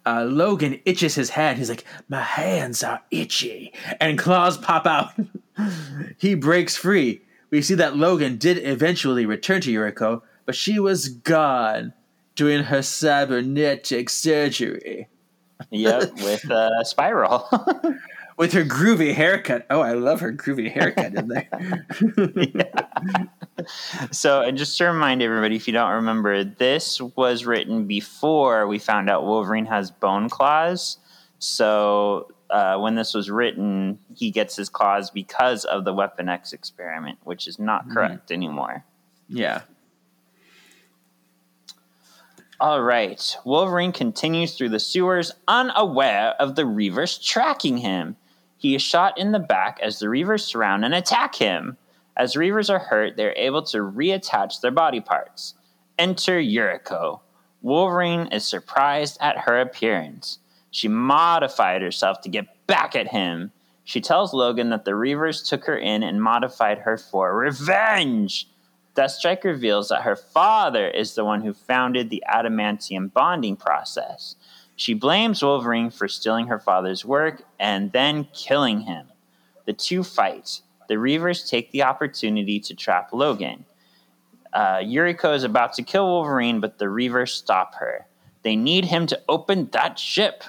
[0.05, 1.59] Uh, Logan itches his hand.
[1.59, 3.73] He's like, My hands are itchy.
[4.01, 5.12] And claws pop out.
[6.19, 7.23] he breaks free.
[7.51, 11.93] We see that Logan did eventually return to Yuriko, but she was gone
[12.35, 15.09] doing her cybernetic surgery
[15.71, 17.49] Yep, with uh, Spiral.
[18.37, 19.66] with her groovy haircut.
[19.71, 21.87] Oh, I love her groovy haircut in there.
[24.11, 28.79] so, and just to remind everybody, if you don't remember, this was written before we
[28.79, 30.99] found out Wolverine has bone claws.
[31.38, 36.53] So, uh, when this was written, he gets his claws because of the Weapon X
[36.53, 38.85] experiment, which is not correct anymore.
[39.29, 39.62] yeah.
[42.61, 43.37] All right.
[43.45, 48.14] Wolverine continues through the sewers, unaware of the Reavers tracking him.
[48.62, 51.79] He is shot in the back as the Reavers surround and attack him.
[52.16, 55.55] As Reavers are hurt, they're able to reattach their body parts.
[55.98, 57.18] Enter Yuriko.
[57.61, 60.38] Wolverine is surprised at her appearance.
[60.70, 63.51] She modified herself to get back at him.
[63.83, 68.46] She tells Logan that the Reavers took her in and modified her for revenge.
[68.94, 74.37] Deathstrike reveals that her father is the one who founded the adamantium bonding process.
[74.83, 79.07] She blames Wolverine for stealing her father's work and then killing him.
[79.64, 80.61] The two fight.
[80.88, 83.64] The Reavers take the opportunity to trap Logan.
[84.53, 88.09] Uh, Yuriko is about to kill Wolverine, but the Reavers stop her.
[88.42, 90.42] They need him to open that ship.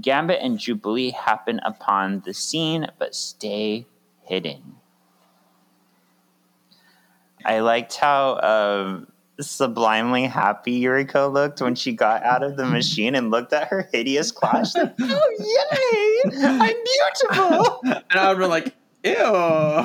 [0.00, 3.86] Gambit and Jubilee happen upon the scene, but stay
[4.22, 4.76] hidden.
[7.44, 13.14] I liked how um, sublimely happy Yuriko looked when she got out of the machine
[13.14, 16.46] and looked at her hideous like, "Oh yay!
[16.46, 19.14] I'm beautiful!" And I would be like, Ew,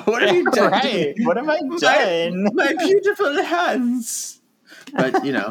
[0.06, 0.72] what have you done?
[0.72, 1.16] right?
[1.22, 2.48] What have I done?
[2.54, 4.42] my beautiful hands.
[4.94, 5.50] But you know,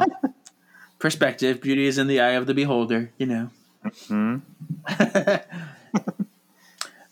[0.99, 3.11] perspective, beauty is in the eye of the beholder.
[3.17, 3.49] You know.
[4.07, 4.37] Hmm?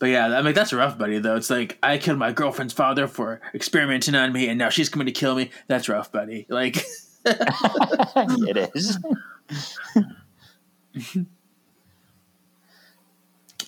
[0.05, 1.17] but yeah, I mean that's rough, buddy.
[1.17, 4.87] Though it's like I killed my girlfriend's father for experimenting on me, and now she's
[4.87, 5.49] coming to kill me.
[5.65, 6.45] That's rough, buddy.
[6.47, 6.77] Like,
[7.25, 8.99] it is.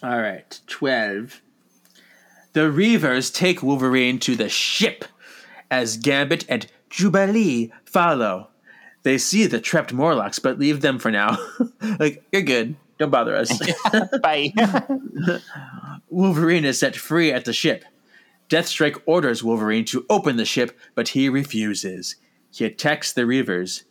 [0.03, 1.41] all right, twelve.
[2.53, 5.05] The Reavers take Wolverine to the ship
[5.71, 8.49] as Gambit and Jubilee follow.
[9.01, 11.39] They see the trapped Morlocks, but leave them for now.
[11.99, 12.75] like, you're good.
[12.99, 13.59] Don't bother us.
[14.21, 14.53] Bye.
[16.09, 17.83] Wolverine is set free at the ship.
[18.49, 22.15] Deathstrike orders Wolverine to open the ship, but he refuses.
[22.51, 23.83] He attacks the Reavers.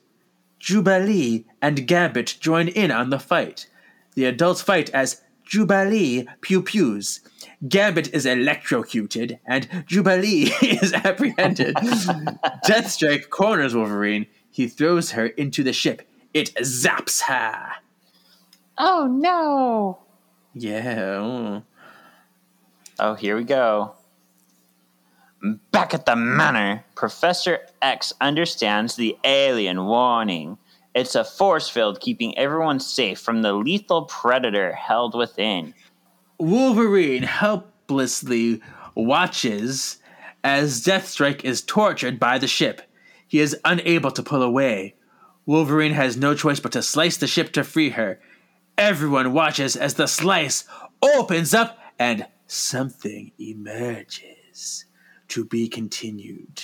[0.58, 3.68] Jubilee and Gambit join in on the fight.
[4.14, 7.20] The adults fight as Jubilee pew pews.
[7.68, 11.74] Gambit is electrocuted, and Jubilee is apprehended.
[12.66, 14.26] Deathstrike corners Wolverine.
[14.50, 16.02] He throws her into the ship.
[16.32, 17.72] It zaps her.
[18.78, 19.98] oh no!
[20.54, 21.18] Yeah.
[21.20, 21.62] oh.
[22.98, 23.94] Oh, here we go.
[25.70, 30.58] Back at the manor, Professor X understands the alien warning.
[30.94, 35.74] It's a force field keeping everyone safe from the lethal predator held within.
[36.38, 38.62] Wolverine helplessly
[38.94, 39.98] watches
[40.42, 42.80] as Deathstrike is tortured by the ship.
[43.28, 44.94] He is unable to pull away.
[45.44, 48.20] Wolverine has no choice but to slice the ship to free her.
[48.78, 50.64] Everyone watches as the slice
[51.02, 54.84] opens up and something emerges.
[55.28, 56.62] To be continued.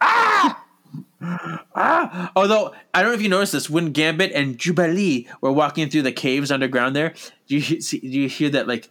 [0.00, 0.64] Ah!
[1.74, 2.32] Ah!
[2.36, 6.02] Although I don't know if you noticed this, when Gambit and Jubilee were walking through
[6.02, 7.14] the caves underground, there,
[7.48, 8.88] do you see, do you hear that like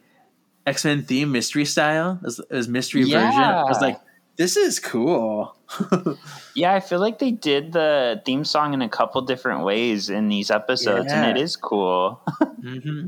[0.68, 2.20] X Men theme mystery style?
[2.22, 3.42] It was, it was mystery version.
[3.42, 3.98] I was like
[4.38, 5.56] This is cool.
[6.56, 10.28] Yeah, I feel like they did the theme song in a couple different ways in
[10.28, 12.22] these episodes, and it is cool.
[12.62, 13.08] hmm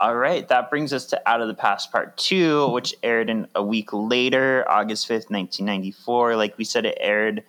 [0.00, 3.46] All right, that brings us to Out of the Past Part 2, which aired in
[3.54, 6.36] a week later, August 5th, 1994.
[6.36, 7.44] Like we said, it aired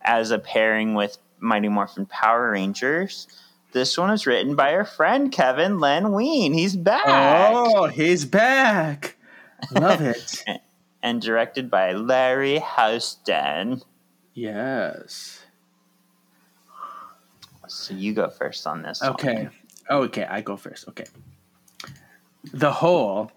[0.00, 3.28] as a pairing with Mighty Morphin Power Rangers.
[3.72, 6.52] This one was written by our friend Kevin Len Wein.
[6.54, 7.04] He's back.
[7.06, 9.16] Oh, he's back.
[9.72, 10.44] Love it.
[11.04, 13.82] And directed by Larry Houston.
[14.34, 15.40] yes.
[17.66, 19.00] So you go first on this.
[19.00, 19.10] one.
[19.10, 19.48] Okay.
[19.90, 20.86] Okay, I go first.
[20.88, 21.06] Okay.
[22.52, 23.30] The hole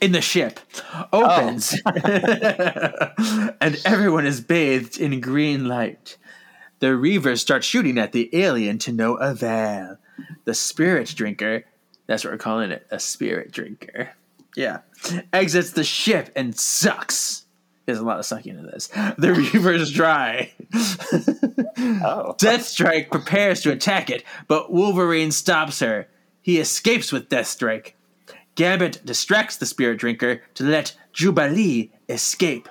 [0.00, 0.60] in the ship
[1.12, 3.50] opens oh.
[3.60, 6.16] and everyone is bathed in green light.
[6.80, 9.98] The Reavers start shooting at the alien to no avail.
[10.44, 11.64] The spirit drinker,
[12.06, 14.10] that's what we're calling it, a spirit drinker.
[14.56, 14.80] Yeah.
[15.32, 17.46] Exits the ship and sucks.
[17.86, 18.88] There's a lot of sucking in this.
[18.88, 20.52] The Reavers dry.
[21.76, 22.34] Oh.
[22.38, 26.08] Deathstrike prepares to attack it, but Wolverine stops her.
[26.44, 27.94] He escapes with Deathstrike.
[28.54, 32.68] Gambit distracts the spirit drinker to let Jubilee escape,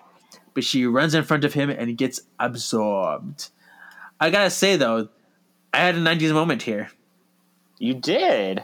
[0.54, 3.50] but she runs in front of him and gets absorbed.
[4.20, 5.10] I gotta say though,
[5.74, 6.92] I had a 90s moment here.
[7.80, 8.64] You did.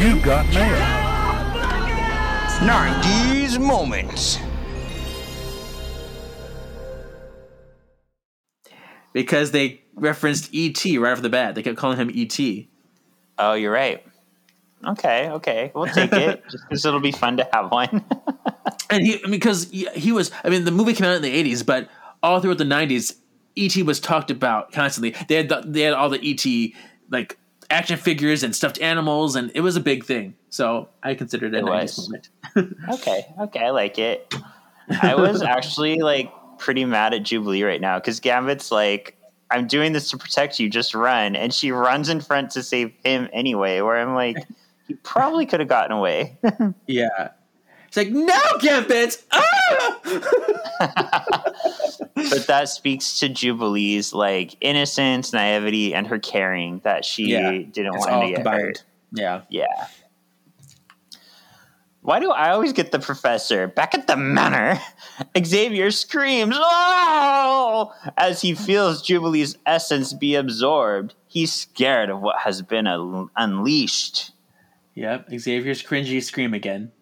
[0.00, 1.06] You got mail.
[2.66, 4.38] 90s moments.
[9.16, 10.98] Because they referenced E.T.
[10.98, 11.54] right off the bat.
[11.54, 12.68] They kept calling him E.T.
[13.38, 14.06] Oh, you're right.
[14.86, 15.72] Okay, okay.
[15.74, 18.04] We'll take it just because it'll be fun to have one.
[18.90, 21.66] and he because he, he was i mean the movie came out in the 80s
[21.66, 21.88] but
[22.22, 23.16] all throughout the 90s
[23.56, 26.72] et was talked about constantly they had the, they had all the et
[27.10, 27.36] like
[27.68, 31.58] action figures and stuffed animals and it was a big thing so i considered it,
[31.58, 32.08] It a 90s was.
[32.08, 32.28] moment
[32.92, 34.32] okay, okay, I like it.
[35.02, 39.16] I was actually like pretty mad at Jubilee right now because Gambit's like,
[39.50, 41.36] I'm doing this to protect you, just run.
[41.36, 44.36] And she runs in front to save him anyway, where I'm like,
[44.88, 46.36] he probably could have gotten away.
[46.86, 47.30] yeah
[47.86, 50.00] it's like no gambit ah!
[52.14, 57.94] but that speaks to Jubilee's like innocence, naivety, and her caring that she Yeah, didn't
[57.94, 58.60] it's want to get combined.
[58.60, 58.84] hurt.
[59.12, 59.86] yeah Yeah.
[62.06, 64.80] Why do I always get the professor back at the manor?
[65.44, 71.16] Xavier screams, "Oh!" as he feels Jubilee's essence be absorbed.
[71.26, 74.30] He's scared of what has been un- unleashed.
[74.94, 76.92] Yep, Xavier's cringy scream again.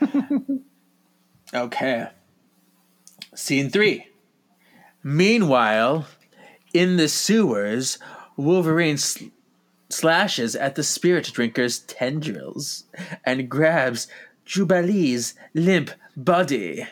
[1.52, 2.10] okay.
[3.34, 4.06] Scene three.
[5.02, 6.06] Meanwhile,
[6.72, 7.98] in the sewers,
[8.36, 9.24] Wolverine sl-
[9.90, 12.84] slashes at the spirit drinker's tendrils
[13.24, 14.06] and grabs
[14.44, 16.86] Jubilee's limp body.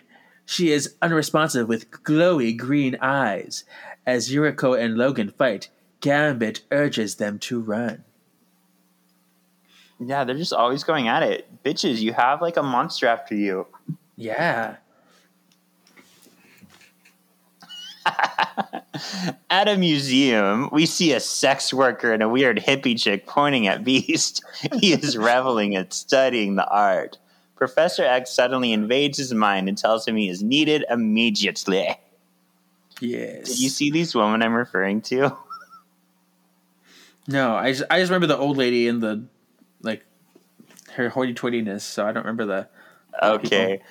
[0.45, 3.65] She is unresponsive with glowy green eyes.
[4.07, 5.69] As Yuriko and Logan fight,
[6.01, 8.05] Gambit urges them to run.
[10.01, 11.63] Yeah, they're just always going at it.
[11.65, 13.67] Bitches, you have like a monster after you.
[14.17, 14.77] Yeah.
[19.51, 23.85] At a museum, we see a sex worker and a weird hippie chick pointing at
[23.85, 24.43] Beast.
[24.81, 27.19] he is reveling at studying the art.
[27.57, 31.97] Professor X suddenly invades his mind and tells him he is needed immediately.
[33.01, 33.49] Yes.
[33.49, 35.37] Did you see these women I'm referring to?
[37.31, 39.23] No, I just, I just remember the old lady and the
[39.83, 40.03] like
[40.95, 41.83] her hoity-toityness.
[41.83, 42.69] So I don't remember the.
[43.23, 43.83] Okay.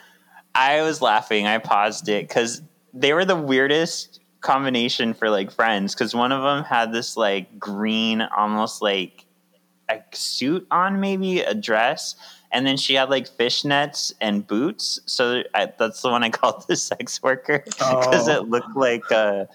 [0.55, 1.45] I was laughing.
[1.45, 2.63] I paused it because
[2.99, 5.93] they were the weirdest combination for like friends.
[5.93, 9.25] Because one of them had this like green, almost like
[9.89, 12.15] a suit on, maybe a dress,
[12.51, 14.99] and then she had like fishnets and boots.
[15.05, 18.37] So I, that's the one I called the sex worker because Oh.
[18.41, 19.47] it looked like a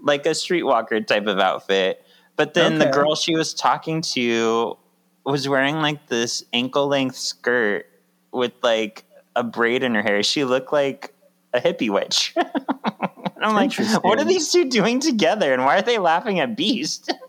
[0.00, 2.04] like a streetwalker type of outfit.
[2.36, 4.76] But then the girl she was talking to
[5.24, 7.86] was wearing like this ankle length skirt
[8.32, 10.22] with like a braid in her hair.
[10.22, 11.12] She looked like
[11.52, 12.34] a hippie witch.
[12.36, 13.72] and I'm like,
[14.02, 15.52] what are these two doing together?
[15.52, 17.12] And why are they laughing at Beast?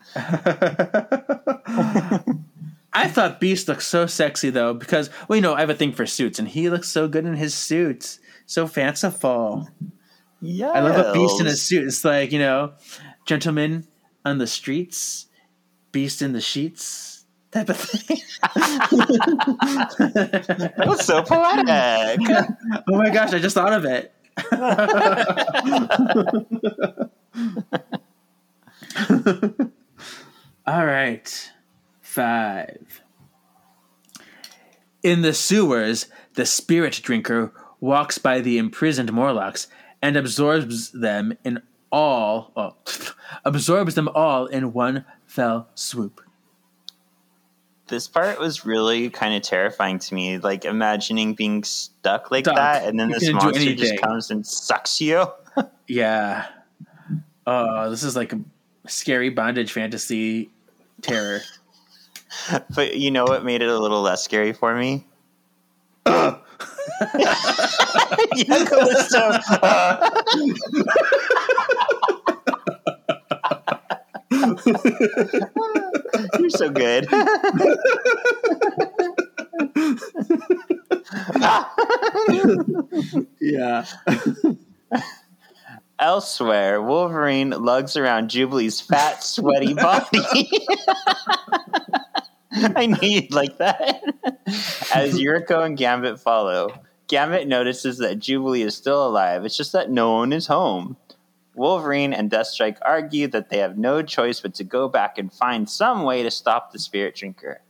[2.94, 5.92] I thought Beast looked so sexy though because well, you know, I have a thing
[5.92, 9.68] for suits, and he looks so good in his suits, so fanciful.
[10.40, 10.70] yeah.
[10.70, 11.88] I love a Beast in a suit.
[11.88, 12.74] It's like you know,
[13.26, 13.88] gentlemen
[14.24, 15.26] on the streets,
[15.90, 17.23] Beast in the sheets,
[17.54, 18.18] type of thing.
[20.76, 21.68] That was so poetic.
[22.88, 24.12] oh my gosh, I just thought of it.
[30.66, 31.50] All right.
[32.00, 33.02] Five.
[35.02, 39.68] In the sewers, the spirit drinker walks by the imprisoned Morlocks
[40.02, 42.74] and absorbs them in all, oh,
[43.44, 46.23] absorbs them all in one fell swoop.
[47.86, 50.38] This part was really kind of terrifying to me.
[50.38, 55.00] Like imagining being stuck like that, and then You this monster just comes and sucks
[55.00, 55.26] you.
[55.86, 56.46] Yeah.
[57.46, 58.40] Oh, this is like a
[58.88, 60.48] scary bondage fantasy
[61.02, 61.42] terror.
[62.74, 65.06] But you know what made it a little less scary for me?
[66.06, 66.38] yeah,
[68.64, 69.18] Callisto.
[69.62, 70.10] uh,
[76.38, 77.06] You're so good.
[83.40, 83.84] Yeah.
[85.98, 90.50] Elsewhere, Wolverine lugs around Jubilee's fat, sweaty body.
[92.52, 94.02] I knew you'd like that.
[94.94, 96.70] As Yuriko and Gambit follow,
[97.08, 99.44] Gambit notices that Jubilee is still alive.
[99.44, 100.96] It's just that no one is home.
[101.54, 105.68] Wolverine and Deathstrike argue that they have no choice but to go back and find
[105.68, 107.60] some way to stop the Spirit Drinker.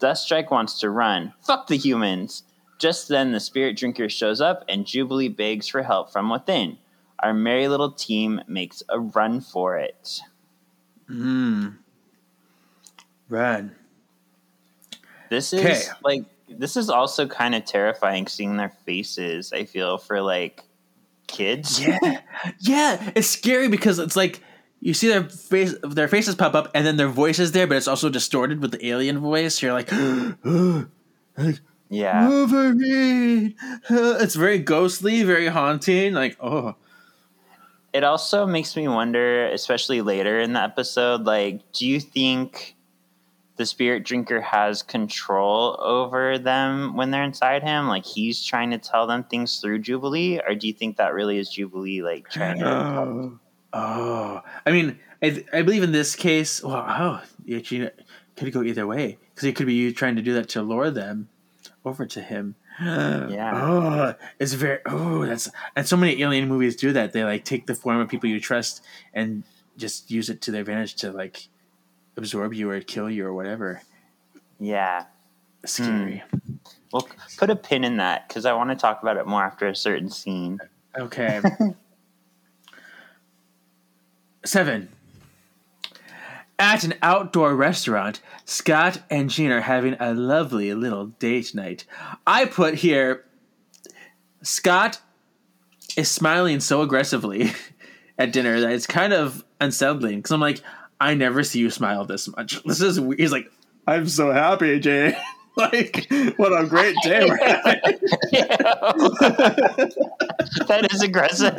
[0.00, 1.32] Deathstrike wants to run.
[1.42, 2.42] Fuck the humans!
[2.78, 6.76] Just then, the Spirit Drinker shows up and Jubilee begs for help from within.
[7.20, 10.20] Our merry little team makes a run for it.
[11.10, 11.78] Mm.
[13.30, 13.74] Run.
[15.30, 15.82] This is Okay.
[16.04, 19.52] like this is also kind of terrifying seeing their faces.
[19.52, 20.62] I feel for like
[21.26, 21.80] kids.
[21.80, 22.20] Yeah.
[22.60, 23.12] Yeah.
[23.14, 24.40] It's scary because it's like
[24.80, 27.76] you see their face their faces pop up and then their voice is there, but
[27.76, 29.62] it's also distorted with the alien voice.
[29.62, 29.90] You're like
[31.88, 32.28] Yeah.
[32.28, 33.54] Wolverine.
[33.90, 36.14] It's very ghostly, very haunting.
[36.14, 36.74] Like, oh.
[37.92, 42.75] It also makes me wonder, especially later in the episode, like, do you think
[43.56, 47.88] the spirit drinker has control over them when they're inside him?
[47.88, 51.38] Like he's trying to tell them things through Jubilee, or do you think that really
[51.38, 53.38] is Jubilee like trying to Oh,
[53.72, 54.42] oh.
[54.64, 56.62] I mean, I, I believe in this case.
[56.62, 57.90] Well, oh, it actually
[58.36, 60.90] could go either way because it could be you trying to do that to lure
[60.90, 61.28] them
[61.84, 62.56] over to him.
[62.78, 63.52] Yeah.
[63.54, 64.80] Oh, it's very.
[64.84, 67.14] Oh, that's and so many alien movies do that.
[67.14, 68.82] They like take the form of people you trust
[69.14, 69.44] and
[69.78, 71.48] just use it to their advantage to like
[72.16, 73.82] absorb you or kill you or whatever.
[74.58, 75.04] Yeah.
[75.64, 76.22] Scary.
[76.30, 76.54] Hmm.
[76.92, 79.66] Well, put a pin in that because I want to talk about it more after
[79.66, 80.60] a certain scene.
[80.96, 81.40] Okay.
[84.44, 84.88] Seven.
[86.58, 91.84] At an outdoor restaurant, Scott and Jean are having a lovely little date night.
[92.26, 93.24] I put here
[94.42, 95.00] Scott
[95.96, 97.52] is smiling so aggressively
[98.18, 100.62] at dinner that it's kind of unsettling because I'm like,
[101.00, 102.62] I never see you smile this much.
[102.66, 103.20] This is weird.
[103.20, 103.50] He's like,
[103.86, 105.14] I'm so happy, Jane.
[105.56, 107.80] like, what a great day we're having.
[110.66, 111.54] that is aggressive.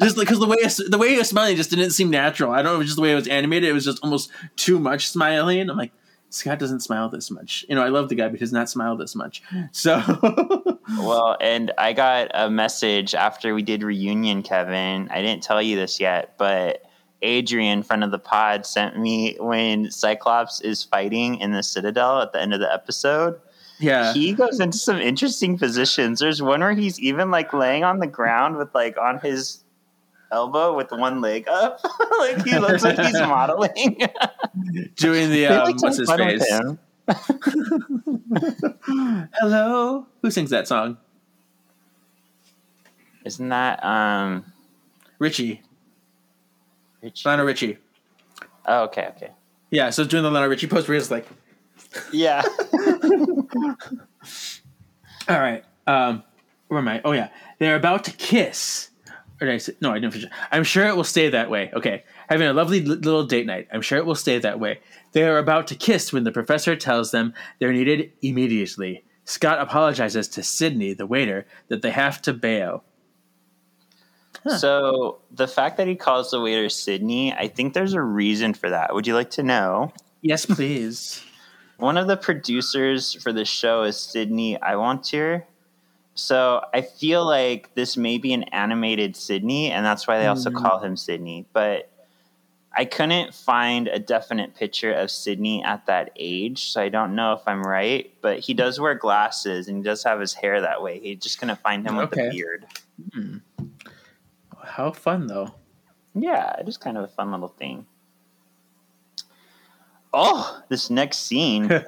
[0.00, 0.56] just like because the way
[0.88, 2.52] the way he was smiling just didn't seem natural.
[2.52, 3.68] I don't know, it was just the way it was animated.
[3.68, 5.68] It was just almost too much smiling.
[5.68, 5.92] I'm like,
[6.30, 7.64] Scott doesn't smile this much.
[7.68, 9.42] You know, I love the guy, but he does not smile this much.
[9.72, 10.00] So,
[10.98, 15.08] well, and I got a message after we did reunion, Kevin.
[15.10, 16.82] I didn't tell you this yet, but
[17.22, 22.32] Adrian, friend of the pod, sent me when Cyclops is fighting in the Citadel at
[22.32, 23.38] the end of the episode.
[23.78, 26.20] yeah, He goes into some interesting positions.
[26.20, 29.62] There's one where he's even like laying on the ground with like on his
[30.32, 31.80] elbow with one leg up.
[32.18, 33.70] like he looks like he's modeling.
[34.96, 36.44] doing the um, what's his face?
[39.40, 40.98] Hello, who sings that song?
[43.24, 44.44] Isn't that um
[45.18, 45.62] Richie,
[47.02, 47.24] Rich?
[47.24, 47.78] Lionel Richie.
[48.66, 49.30] Oh, okay, okay.
[49.70, 51.26] Yeah, so doing the Lionel Richie post where he's like,
[52.12, 52.42] Yeah.
[55.28, 55.64] All right.
[55.86, 56.22] Um,
[56.68, 57.00] where am I?
[57.04, 57.28] Oh yeah,
[57.58, 58.88] they're about to kiss.
[59.40, 60.12] Or did I say, no, I didn't.
[60.12, 60.30] finish.
[60.52, 61.70] I'm sure it will stay that way.
[61.72, 63.68] Okay, having a lovely li- little date night.
[63.72, 64.80] I'm sure it will stay that way.
[65.12, 69.02] They are about to kiss when the professor tells them they're needed immediately.
[69.24, 72.84] Scott apologizes to Sydney, the waiter, that they have to bail.
[74.58, 78.70] So the fact that he calls the waiter Sydney, I think there's a reason for
[78.70, 78.94] that.
[78.94, 79.92] Would you like to know?
[80.22, 81.22] Yes, please.
[81.76, 85.44] One of the producers for the show is Sydney Iwanter.
[86.14, 90.50] So I feel like this may be an animated Sydney, and that's why they also
[90.50, 90.58] hmm.
[90.58, 91.46] call him Sydney.
[91.52, 91.90] But
[92.76, 97.32] I couldn't find a definite picture of Sydney at that age, so I don't know
[97.32, 98.12] if I'm right.
[98.20, 101.00] But he does wear glasses and he does have his hair that way.
[101.00, 102.28] He just couldn't find him with Okay.
[102.28, 102.66] the beard.
[103.12, 103.36] Hmm.
[104.80, 105.52] How fun though.
[106.14, 107.84] Yeah, just kind of a fun little thing.
[110.10, 111.64] Oh, this next scene.
[111.70, 111.82] In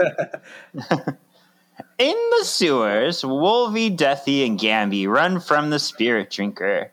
[1.99, 6.93] the sewers, Wolvie, Deathy, and Gamby run from the spirit drinker.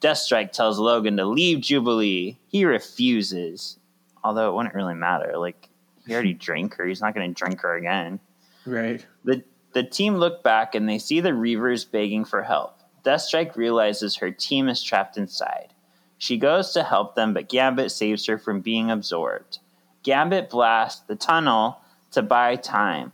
[0.00, 2.38] Deathstrike tells Logan to leave Jubilee.
[2.46, 3.76] He refuses.
[4.22, 5.36] Although it wouldn't really matter.
[5.36, 5.68] Like,
[6.06, 6.86] he already drank her.
[6.86, 8.20] He's not going to drink her again.
[8.64, 9.04] Right.
[9.24, 9.42] The,
[9.72, 12.79] the team look back and they see the Reavers begging for help.
[13.04, 15.74] Deathstrike realizes her team is trapped inside.
[16.18, 19.58] She goes to help them, but Gambit saves her from being absorbed.
[20.02, 21.78] Gambit blasts the tunnel
[22.10, 23.12] to buy time.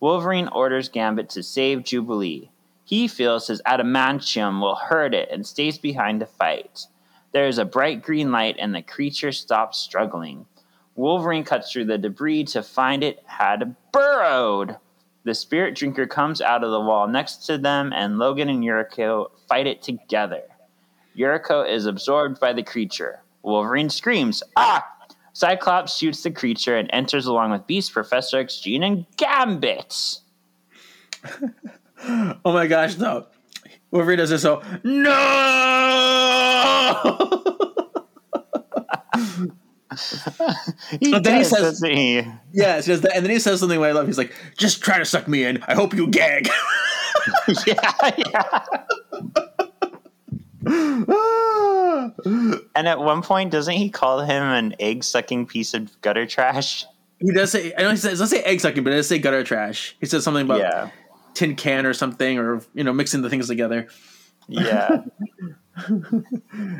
[0.00, 2.50] Wolverine orders Gambit to save Jubilee.
[2.84, 6.86] He feels his adamantium will hurt it and stays behind to fight.
[7.32, 10.46] There is a bright green light and the creature stops struggling.
[10.94, 14.76] Wolverine cuts through the debris to find it had burrowed.
[15.26, 19.26] The spirit drinker comes out of the wall next to them, and Logan and Yuriko
[19.48, 20.42] fight it together.
[21.18, 23.18] Yuriko is absorbed by the creature.
[23.42, 24.86] Wolverine screams, Ah!
[25.32, 30.20] Cyclops shoots the creature and enters along with Beast, Professor X, Jean, and Gambit.
[32.44, 33.26] Oh my gosh, no.
[33.90, 35.12] Wolverine does this so no
[41.00, 42.22] He But then he says- he?
[42.52, 44.06] Yeah, he does that, and then he says something I love.
[44.06, 45.62] He's like, just try to suck me in.
[45.68, 46.48] I hope you gag.
[47.66, 48.64] yeah, yeah.
[52.74, 56.84] And at one point, doesn't he call him an egg sucking piece of gutter trash?
[57.18, 59.18] he does say I know he says doesn't say egg sucking, but it does say
[59.18, 59.96] gutter trash.
[60.00, 60.90] He says something about Yeah.
[61.34, 63.88] tin can or something, or you know, mixing the things together.
[64.48, 65.02] Yeah.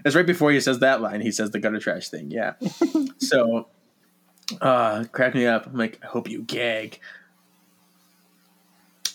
[0.05, 1.21] It's right before he says that line.
[1.21, 2.31] He says the gutter trash thing.
[2.31, 2.55] Yeah.
[3.19, 3.69] so,
[4.61, 5.67] uh, crack me up.
[5.67, 7.01] I'm like, I hope you gag.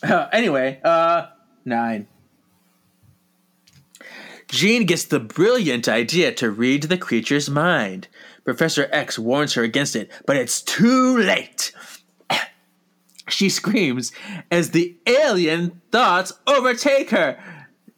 [0.02, 1.26] Uh, anyway, uh,
[1.64, 2.06] nine.
[4.48, 8.08] Jean gets the brilliant idea to read the creature's mind.
[8.44, 11.72] Professor X warns her against it, but it's too late.
[13.28, 14.10] She screams
[14.50, 17.38] as the alien thoughts overtake her.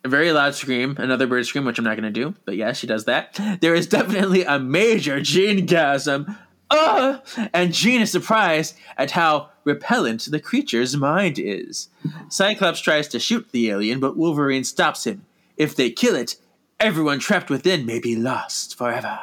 [0.05, 2.73] A very loud scream, another bird scream, which I'm not going to do, but yeah,
[2.73, 3.41] she does that.
[3.63, 6.37] There is definitely a major Jean-gasm.
[6.71, 7.19] Uh,
[7.55, 11.89] and Jean is surprised at how repellent the creature's mind is.
[12.29, 15.25] Cyclops tries to shoot the alien, but Wolverine stops him.
[15.57, 16.37] If they kill it,
[16.79, 19.19] everyone trapped within may be lost forever.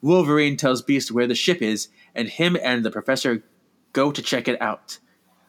[0.00, 3.42] Wolverine tells Beast where the ship is, and him and the professor
[3.92, 4.98] go to check it out.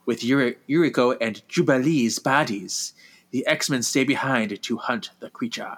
[0.05, 2.93] With Yuri- Yuriko and Jubilee's bodies,
[3.36, 5.75] the X Men stay behind to hunt the creature.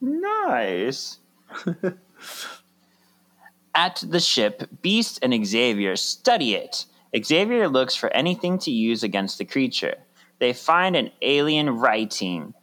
[0.00, 1.18] Nice.
[3.74, 6.86] At the ship, Beast and Xavier study it.
[7.22, 9.96] Xavier looks for anything to use against the creature.
[10.38, 12.54] They find an alien writing.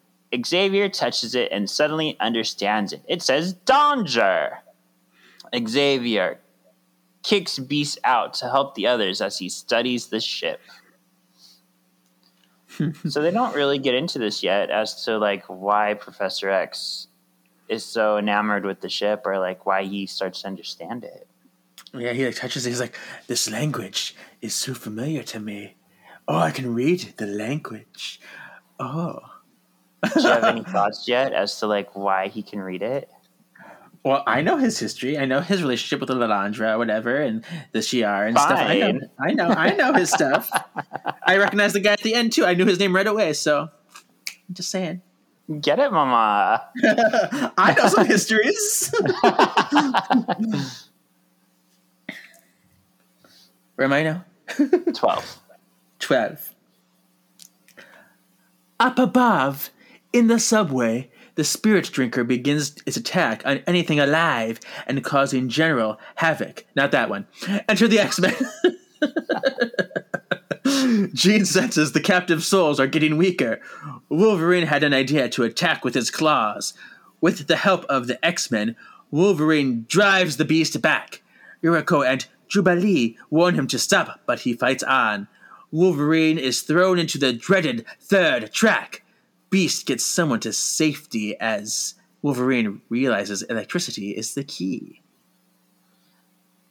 [0.43, 3.03] Xavier touches it and suddenly understands it.
[3.07, 4.63] It says Danger.
[5.55, 6.39] Xavier
[7.21, 10.59] kicks Beast out to help the others as he studies the ship.
[13.07, 17.07] so they don't really get into this yet as to like why Professor X
[17.67, 21.28] is so enamored with the ship or like why he starts to understand it.
[21.93, 22.69] Yeah, he like touches it.
[22.69, 22.97] He's like,
[23.28, 25.76] "This language is so familiar to me.
[26.28, 28.19] Oh, I can read the language.
[28.80, 29.19] Oh,
[30.13, 33.09] Do you have any thoughts yet as to like why he can read it?
[34.05, 35.17] Well, I know his history.
[35.17, 38.59] I know his relationship with the Lilandra, whatever, and the Shi'ar and stuff.
[38.59, 40.47] I know, I know, I know his stuff.
[41.25, 42.45] I recognize the guy at the end too.
[42.45, 43.33] I knew his name right away.
[43.33, 43.67] So,
[44.27, 45.01] I'm just saying.
[45.59, 46.63] Get it, Mama.
[47.57, 48.93] I know some histories.
[53.73, 54.23] Where am I now?
[54.93, 55.39] Twelve.
[55.97, 56.53] 12.
[58.79, 59.71] Up above,
[60.13, 65.99] in the subway, the spirit drinker begins its attack on anything alive and causing general
[66.15, 66.65] havoc.
[66.75, 67.27] Not that one.
[67.67, 68.36] Enter the X Men.
[71.13, 73.59] Jean senses the captive souls are getting weaker.
[74.09, 76.73] Wolverine had an idea to attack with his claws.
[77.21, 78.75] With the help of the X Men,
[79.11, 81.21] Wolverine drives the beast back.
[81.63, 85.27] Yuriko and Jubilee warn him to stop, but he fights on.
[85.71, 89.03] Wolverine is thrown into the dreaded third track.
[89.55, 95.01] Beast gets someone to safety as Wolverine realizes electricity is the key.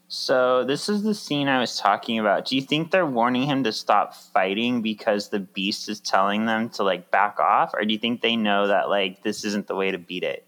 [0.08, 2.44] So this is the scene I was talking about.
[2.44, 6.68] Do you think they're warning him to stop fighting because the beast is telling them
[6.76, 9.74] to like back off, or do you think they know that like this isn't the
[9.74, 10.44] way to beat it?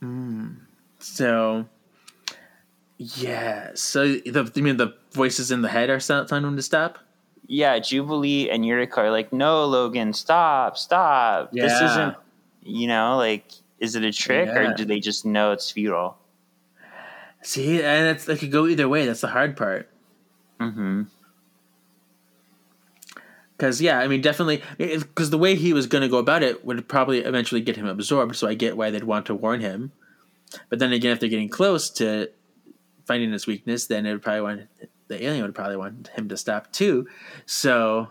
[0.00, 0.52] Hmm.
[1.00, 1.66] So,
[2.96, 3.72] yeah.
[3.74, 6.98] So the you mean the voices in the head are telling him to stop?
[7.46, 11.52] Yeah, Jubilee and Yuriko are like, "No, Logan, stop, stop.
[11.52, 12.16] This isn't."
[12.64, 13.44] You know, like,
[13.80, 16.16] is it a trick or do they just know it's futile?
[17.42, 19.04] See, and it's it could go either way.
[19.04, 19.90] That's the hard part.
[20.60, 21.02] Mm-hmm.
[23.56, 26.64] Because yeah, I mean, definitely, because the way he was going to go about it
[26.64, 28.36] would probably eventually get him absorbed.
[28.36, 29.92] So I get why they'd want to warn him.
[30.68, 32.28] But then again, if they're getting close to
[33.04, 34.68] finding his weakness, then it would probably want
[35.12, 37.06] the alien would probably want him to stop too.
[37.46, 38.10] So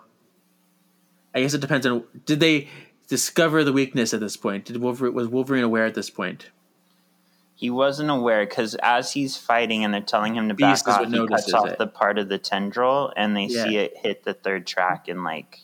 [1.34, 2.68] I guess it depends on did they
[3.08, 4.66] discover the weakness at this point?
[4.66, 6.50] Did Wolverine was Wolverine aware at this point?
[7.56, 11.12] He wasn't aware because as he's fighting and they're telling him to Beast back off,
[11.12, 11.78] he cuts off it.
[11.78, 13.64] the part of the tendril and they Yeah.
[13.66, 15.60] see it hit the third track and like.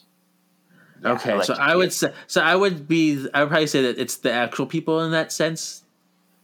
[1.02, 3.98] yeah, okay, so I would say so I would be I would probably say that
[3.98, 5.82] it's the actual people in that sense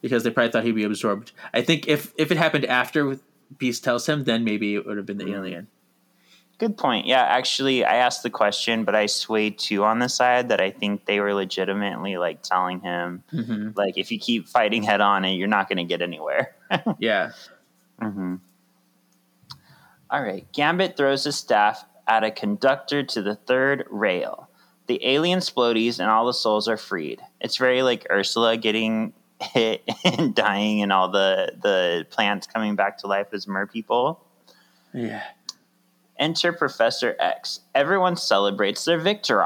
[0.01, 1.33] because they probably thought he'd be absorbed.
[1.53, 3.19] I think if if it happened after
[3.59, 5.69] Beast tells him, then maybe it would have been the alien.
[6.59, 7.07] Good point.
[7.07, 10.71] Yeah, actually, I asked the question, but I swayed too on the side that I
[10.71, 15.25] think they were legitimately like telling him, hmm like, if you keep fighting head on,
[15.25, 16.55] you're not going to get anywhere.
[16.99, 17.33] Yeah.
[18.01, 18.37] hmm
[20.11, 20.47] All right.
[20.53, 24.49] Gambit throws his staff at a conductor to the third rail.
[24.87, 27.21] The alien splodies and all the souls are freed.
[27.41, 29.13] It's very like Ursula getting
[29.45, 34.25] hit and dying, and all the the plants coming back to life as mer people.
[34.93, 35.23] Yeah.
[36.19, 37.61] Enter Professor X.
[37.75, 39.45] Everyone celebrates their victory.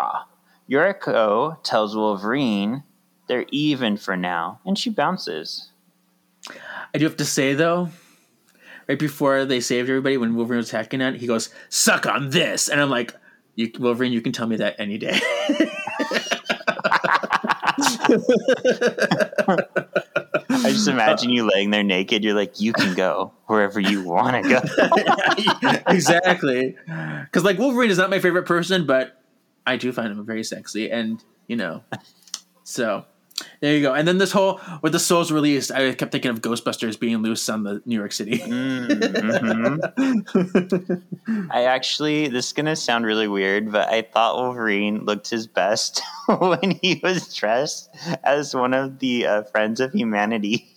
[0.70, 2.82] Yuriko tells Wolverine
[3.26, 5.70] they're even for now, and she bounces.
[6.94, 7.90] I do have to say though,
[8.88, 12.68] right before they saved everybody, when Wolverine was attacking it, he goes, "Suck on this,"
[12.68, 13.14] and I'm like,
[13.54, 15.20] you, "Wolverine, you can tell me that any day."
[20.50, 22.24] I just imagine you laying there naked.
[22.24, 25.82] You're like, you can go wherever you want to go.
[25.86, 26.76] exactly,
[27.24, 29.22] because like Wolverine is not my favorite person, but
[29.66, 31.82] I do find him very sexy, and you know,
[32.64, 33.04] so
[33.60, 33.94] there you go.
[33.94, 37.48] And then this whole with the souls released, I kept thinking of Ghostbusters being loose
[37.48, 38.38] on the New York City.
[38.38, 39.88] Mhm.
[41.50, 46.02] I actually, this is gonna sound really weird, but I thought Wolverine looked his best
[46.26, 47.90] when he was dressed
[48.24, 50.68] as one of the uh, Friends of Humanity.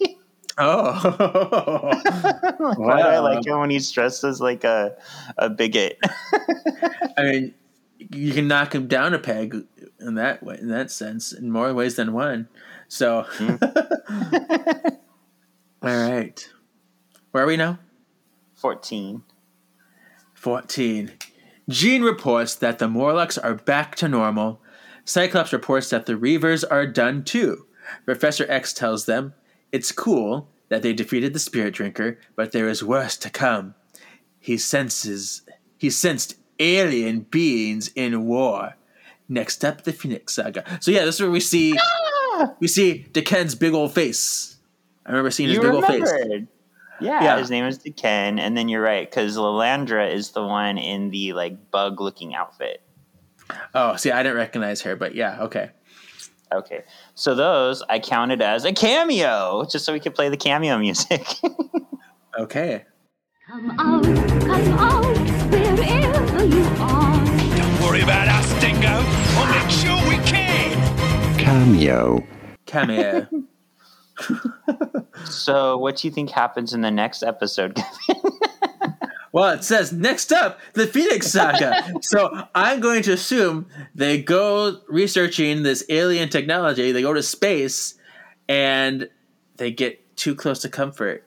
[0.58, 0.94] oh,
[2.78, 4.96] Why do I like him when he's dressed as like a
[5.38, 6.00] a bigot?
[7.18, 7.54] I mean,
[8.10, 9.56] you can knock him down a peg
[10.00, 12.48] in that way, in that sense, in more ways than one.
[12.88, 13.56] So, hmm.
[15.82, 16.50] all right,
[17.32, 17.80] where are we now?
[18.56, 19.24] Fourteen.
[20.42, 21.12] 14.
[21.70, 24.60] Jean reports that the Morlocks are back to normal.
[25.06, 27.68] Cyclops reports that the Reavers are done too.
[28.06, 29.36] Professor X tells them
[29.72, 33.76] it's cool that they defeated the Spirit Drinker, but there is worse to come.
[34.40, 35.44] He senses
[35.78, 38.76] he sensed alien beings in war.
[39.28, 40.64] Next up, the Phoenix Saga.
[40.82, 42.54] So yeah, this is where we see ah!
[42.60, 44.58] we see D'Ken's big old face.
[45.06, 46.10] I remember seeing his You big old face.
[47.00, 47.38] Yeah, Yeah.
[47.40, 51.34] his name is Ken, and then you're right because Lilandra is the one in the
[51.34, 52.82] like bug-looking outfit.
[53.74, 55.72] Oh, see, I didn't recognize her, but yeah, okay.
[56.54, 56.84] Okay,
[57.16, 61.26] so those I counted as a cameo, just so we could play the cameo music.
[62.38, 62.86] Okay.
[63.52, 65.18] Come out, come out,
[65.52, 67.26] wherever you are.
[67.58, 69.04] Don't worry about us, Dingo.
[69.36, 71.38] We'll make sure we can.
[71.38, 72.26] Cameo.
[72.66, 73.28] Cameo.
[75.26, 77.78] so, what do you think happens in the next episode?
[79.34, 81.94] Well, it says next up the Phoenix Saga.
[82.02, 86.92] so I'm going to assume they go researching this alien technology.
[86.92, 87.96] They go to space,
[88.50, 89.10] and
[89.56, 91.26] they get too close to comfort,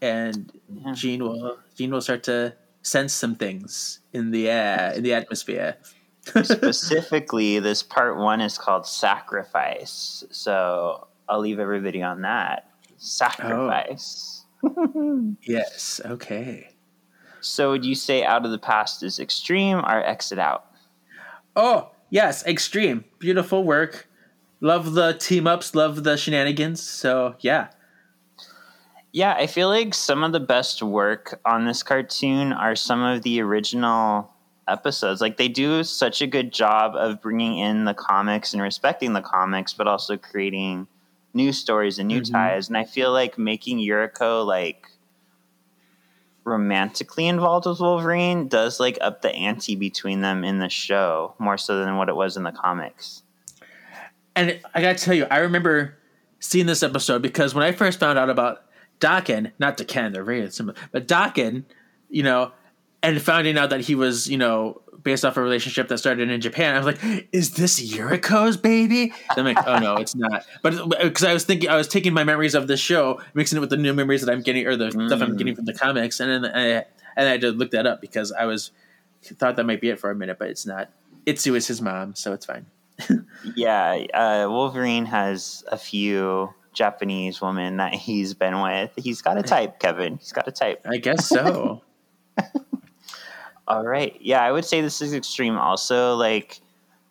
[0.00, 0.94] and Yeah.
[0.94, 5.76] Jean will Jean will start to sense some things in the air, in the atmosphere.
[6.22, 10.22] Specifically, this part one is called Sacrifice.
[10.30, 12.70] So, I'll leave everybody on that.
[12.96, 14.38] Sacrifice.
[15.42, 16.00] Yes.
[16.04, 16.68] Okay.
[17.40, 20.66] So, would you say Out of the Past is extreme or Exit Out?
[21.56, 24.08] Oh yes, extreme, beautiful work.
[24.60, 25.74] Love the team ups.
[25.74, 26.80] Love the shenanigans.
[26.80, 27.70] So yeah.
[29.12, 33.22] Yeah, I feel like some of the best work on this cartoon are some of
[33.22, 34.30] the original
[34.66, 35.20] episodes.
[35.20, 39.20] Like they do such a good job of bringing in the comics and respecting the
[39.20, 40.86] comics, but also creating
[41.34, 42.32] new stories and new Mhm.
[42.32, 42.68] ties.
[42.68, 44.86] And I feel like making Yuriko like
[46.44, 51.58] romantically involved with Wolverine does like up the ante between them in the show more
[51.58, 53.22] so than what it was in the comics.
[54.34, 55.98] And I gotta tell you, I remember
[56.40, 58.62] seeing this episode because when I first found out about
[59.02, 61.64] Daken, not D'Ken, they're very similar, but Daken,
[62.08, 62.52] you know,
[63.02, 66.40] and finding out that he was, you know, based off a relationship that started in
[66.40, 70.44] Japan, I was like, "Is this Yuriko's baby?" And I'm like, "Oh no, it's not."
[70.62, 73.60] But because I was thinking, I was taking my memories of this show, mixing it
[73.60, 76.20] with the new memories that I'm getting, or the stuff I'm getting from the comics,
[76.20, 76.84] and then I
[77.16, 78.70] and I had to look that up because I was
[79.22, 80.90] thought that might be it for a minute, but it's not.
[81.26, 82.66] Itsu is his mom, so it's fine.
[83.56, 88.90] Yeah, uh, Wolverine has a few Japanese woman that he's been with.
[88.96, 90.16] He's got a type, Kevin.
[90.16, 90.84] He's got a type.
[90.88, 91.82] I guess so.
[93.68, 94.16] All right.
[94.20, 95.56] Yeah, I would say this is extreme.
[95.56, 96.60] Also, like,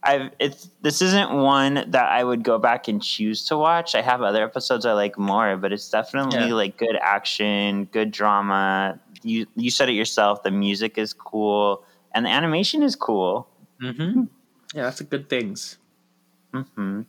[0.03, 3.95] I've it's this isn't one that I would go back and choose to watch.
[3.95, 6.53] I have other episodes I like more, but it's definitely Yeah.
[6.53, 8.99] like good action, good drama.
[9.23, 10.43] You you said it yourself.
[10.43, 11.83] The music is cool,
[12.13, 13.47] and the animation is cool.
[13.79, 14.23] hmm
[14.73, 15.77] Yeah, that's a good things.
[16.53, 17.01] hmm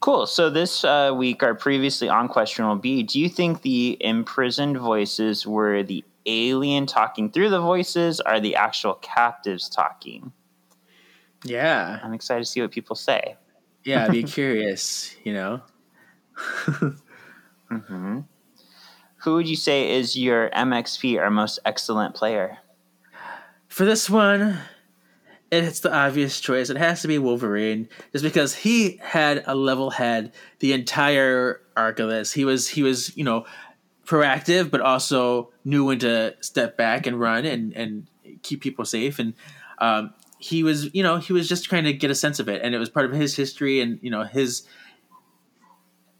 [0.00, 0.26] Cool.
[0.26, 4.78] So this uh, week, our previously on question will be: Do you think the imprisoned
[4.78, 8.20] voices were the alien talking through the voices?
[8.20, 10.32] Are the actual captives talking?
[11.44, 13.36] Yeah, I'm excited to see what people say.
[13.84, 14.08] yeah.
[14.08, 15.62] Be curious, you know.
[17.68, 18.20] hmm
[19.18, 22.58] Who would you say is your MXP, our most excellent player?
[23.68, 24.58] For this one,
[25.50, 26.70] it's the obvious choice.
[26.70, 31.98] It has to be Wolverine, just because he had a level head the entire arc
[32.00, 32.32] of this.
[32.32, 33.46] He was he was you know
[34.06, 38.06] proactive, but also knew when to step back and run and and
[38.42, 39.18] keep people safe.
[39.18, 39.34] And
[39.78, 42.60] um, he was you know he was just trying to get a sense of it,
[42.62, 44.64] and it was part of his history and you know his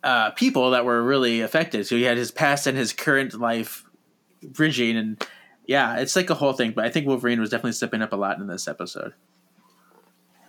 [0.03, 1.87] uh, people that were really affected.
[1.87, 3.85] So he had his past and his current life
[4.43, 5.27] bridging and
[5.69, 6.73] yeah, it's like a whole thing.
[6.73, 9.13] But I think Wolverine was definitely stepping up a lot in this episode.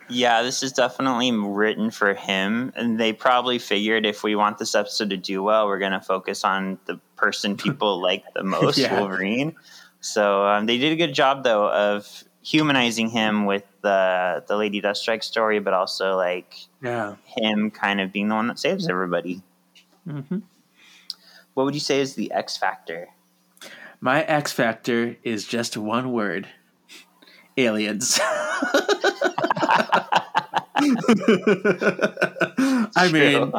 [0.09, 4.73] Yeah, this is definitely written for him, and they probably figured if we want this
[4.73, 8.79] episode to do well, we're going to focus on the person people like the most,
[8.79, 8.99] Yeah.
[8.99, 9.55] Wolverine.
[10.01, 14.81] So um, they did a good job, though, of humanizing him with the the Lady
[14.81, 17.17] Deathstrike story, but also like Yeah.
[17.37, 19.43] him kind of being the one that saves everybody.
[20.05, 20.39] hmm
[21.53, 23.09] What would you say is the X factor?
[24.01, 26.47] My X factor is just one word:
[27.57, 28.19] aliens.
[32.95, 33.51] I mean,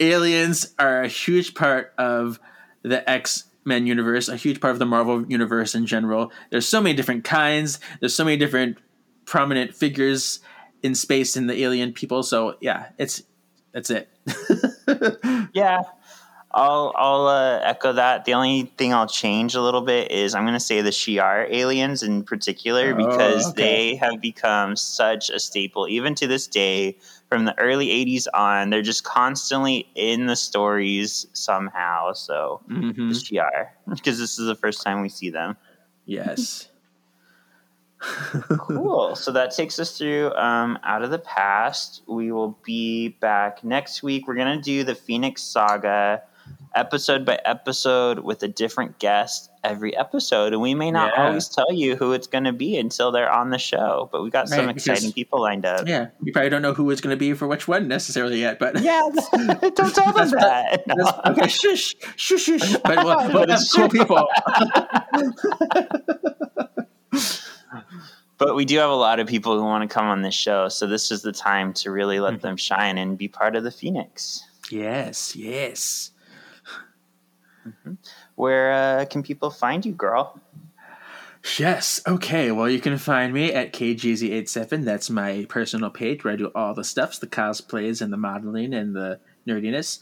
[0.00, 2.40] aliens are a huge part of
[2.82, 6.32] the X Men universe, a huge part of the Marvel universe in general.
[6.50, 7.80] There's so many different kinds.
[8.00, 8.78] There's so many different
[9.24, 10.40] prominent figures
[10.82, 12.22] in space in the alien people.
[12.22, 13.22] So yeah, it's
[13.72, 14.08] that's it.
[15.54, 15.82] Yeah,
[16.54, 18.24] I'll I'll uh, echo that.
[18.24, 21.50] The only thing I'll change a little bit is I'm going to say the Shi'ar
[21.50, 23.62] aliens in particular Oh, because okay.
[23.62, 26.96] they have become such a staple, even to this day.
[27.28, 32.12] From the early '80s on, they're just constantly in the stories somehow.
[32.12, 32.94] So Mhm.
[33.08, 35.56] the Shi'ar, because this is the first time we see them.
[36.06, 36.68] Yes.
[38.58, 39.16] cool.
[39.16, 42.02] So that takes us through um, Out of the Past.
[42.06, 44.28] We will be back next week.
[44.28, 46.22] We're going to do the Phoenix Saga
[46.74, 50.52] episode by episode with a different guest every episode.
[50.52, 51.26] And we may not Yeah.
[51.28, 54.30] always tell you who it's going to be until they're on the show, but we
[54.30, 55.86] got some Right, because- exciting people lined up.
[55.88, 58.58] Yeah, you probably don't know who it's going to be for which one necessarily yet,
[58.58, 60.82] but Yeah, don't tell them that.
[60.86, 62.76] That's- okay, shush, shush, shush.
[62.84, 64.28] But we'll, we'll have it's cool people.
[68.36, 70.68] But we do have a lot of people who want to come on this show,
[70.68, 72.40] so this is the time to really let Mm-hmm.
[72.42, 74.42] them shine and be part of the Phoenix.
[74.70, 76.10] Yes, yes.
[78.34, 80.40] Where uh, can people find you, girl?
[81.58, 82.00] Yes.
[82.06, 82.50] Okay.
[82.52, 84.84] Well, you can find me at KGZ87.
[84.84, 88.72] That's my personal page where I do all the stuffs, the cosplays and the modeling
[88.72, 89.98] and the nerdiness.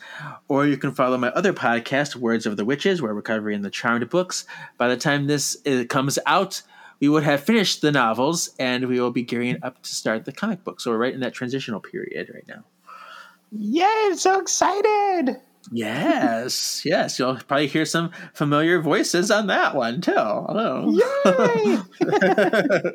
[0.47, 3.71] Or you can follow my other podcast, Words of the Witches, where we're covering the
[3.71, 4.45] Charmed books.
[4.79, 6.63] By the time this uh, comes out,
[7.01, 10.33] we would have finished the novels and we will be gearing up to start the
[10.33, 10.81] comic book.
[10.81, 12.63] So we're right in that transitional period right now.
[13.51, 15.41] Yay, I'm so excited!
[15.71, 17.19] Yes, yes.
[17.19, 20.13] You'll probably hear some familiar voices on that one too.
[20.13, 20.93] Hello.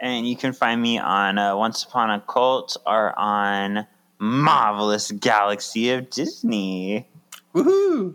[0.00, 3.86] And you can find me on uh, Once Upon a Cult or on
[4.18, 7.08] Marvelous Galaxy of Disney.
[7.54, 8.14] Woohoo!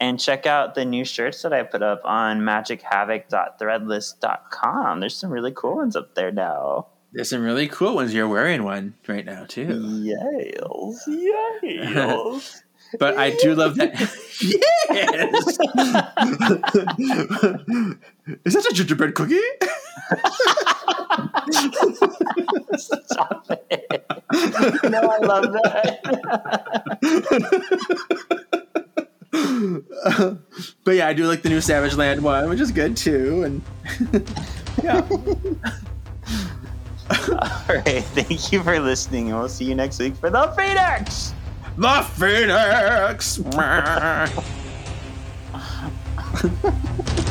[0.00, 5.00] And check out the new shirts that I put up on magichavoc.threadless.com.
[5.00, 6.86] There's some really cool ones up there now.
[7.12, 8.14] There's some really cool ones.
[8.14, 9.66] You're wearing one right now too.
[9.66, 10.96] Yales.
[11.06, 12.61] Yales.
[12.98, 13.92] But I do love that.
[14.40, 15.58] yes.
[18.44, 19.40] Is that a gingerbread cookie?
[22.76, 24.04] Stop it.
[24.90, 26.00] no, I love that.
[29.32, 30.38] but
[30.84, 33.42] but yeah, I do like the new Savage Land one, which is good too.
[33.44, 33.62] And
[34.82, 35.06] yeah,
[37.10, 38.04] All right.
[38.14, 41.34] Thank you for listening, and we'll see you next week for the Phoenix.
[41.76, 43.38] The Phoenix.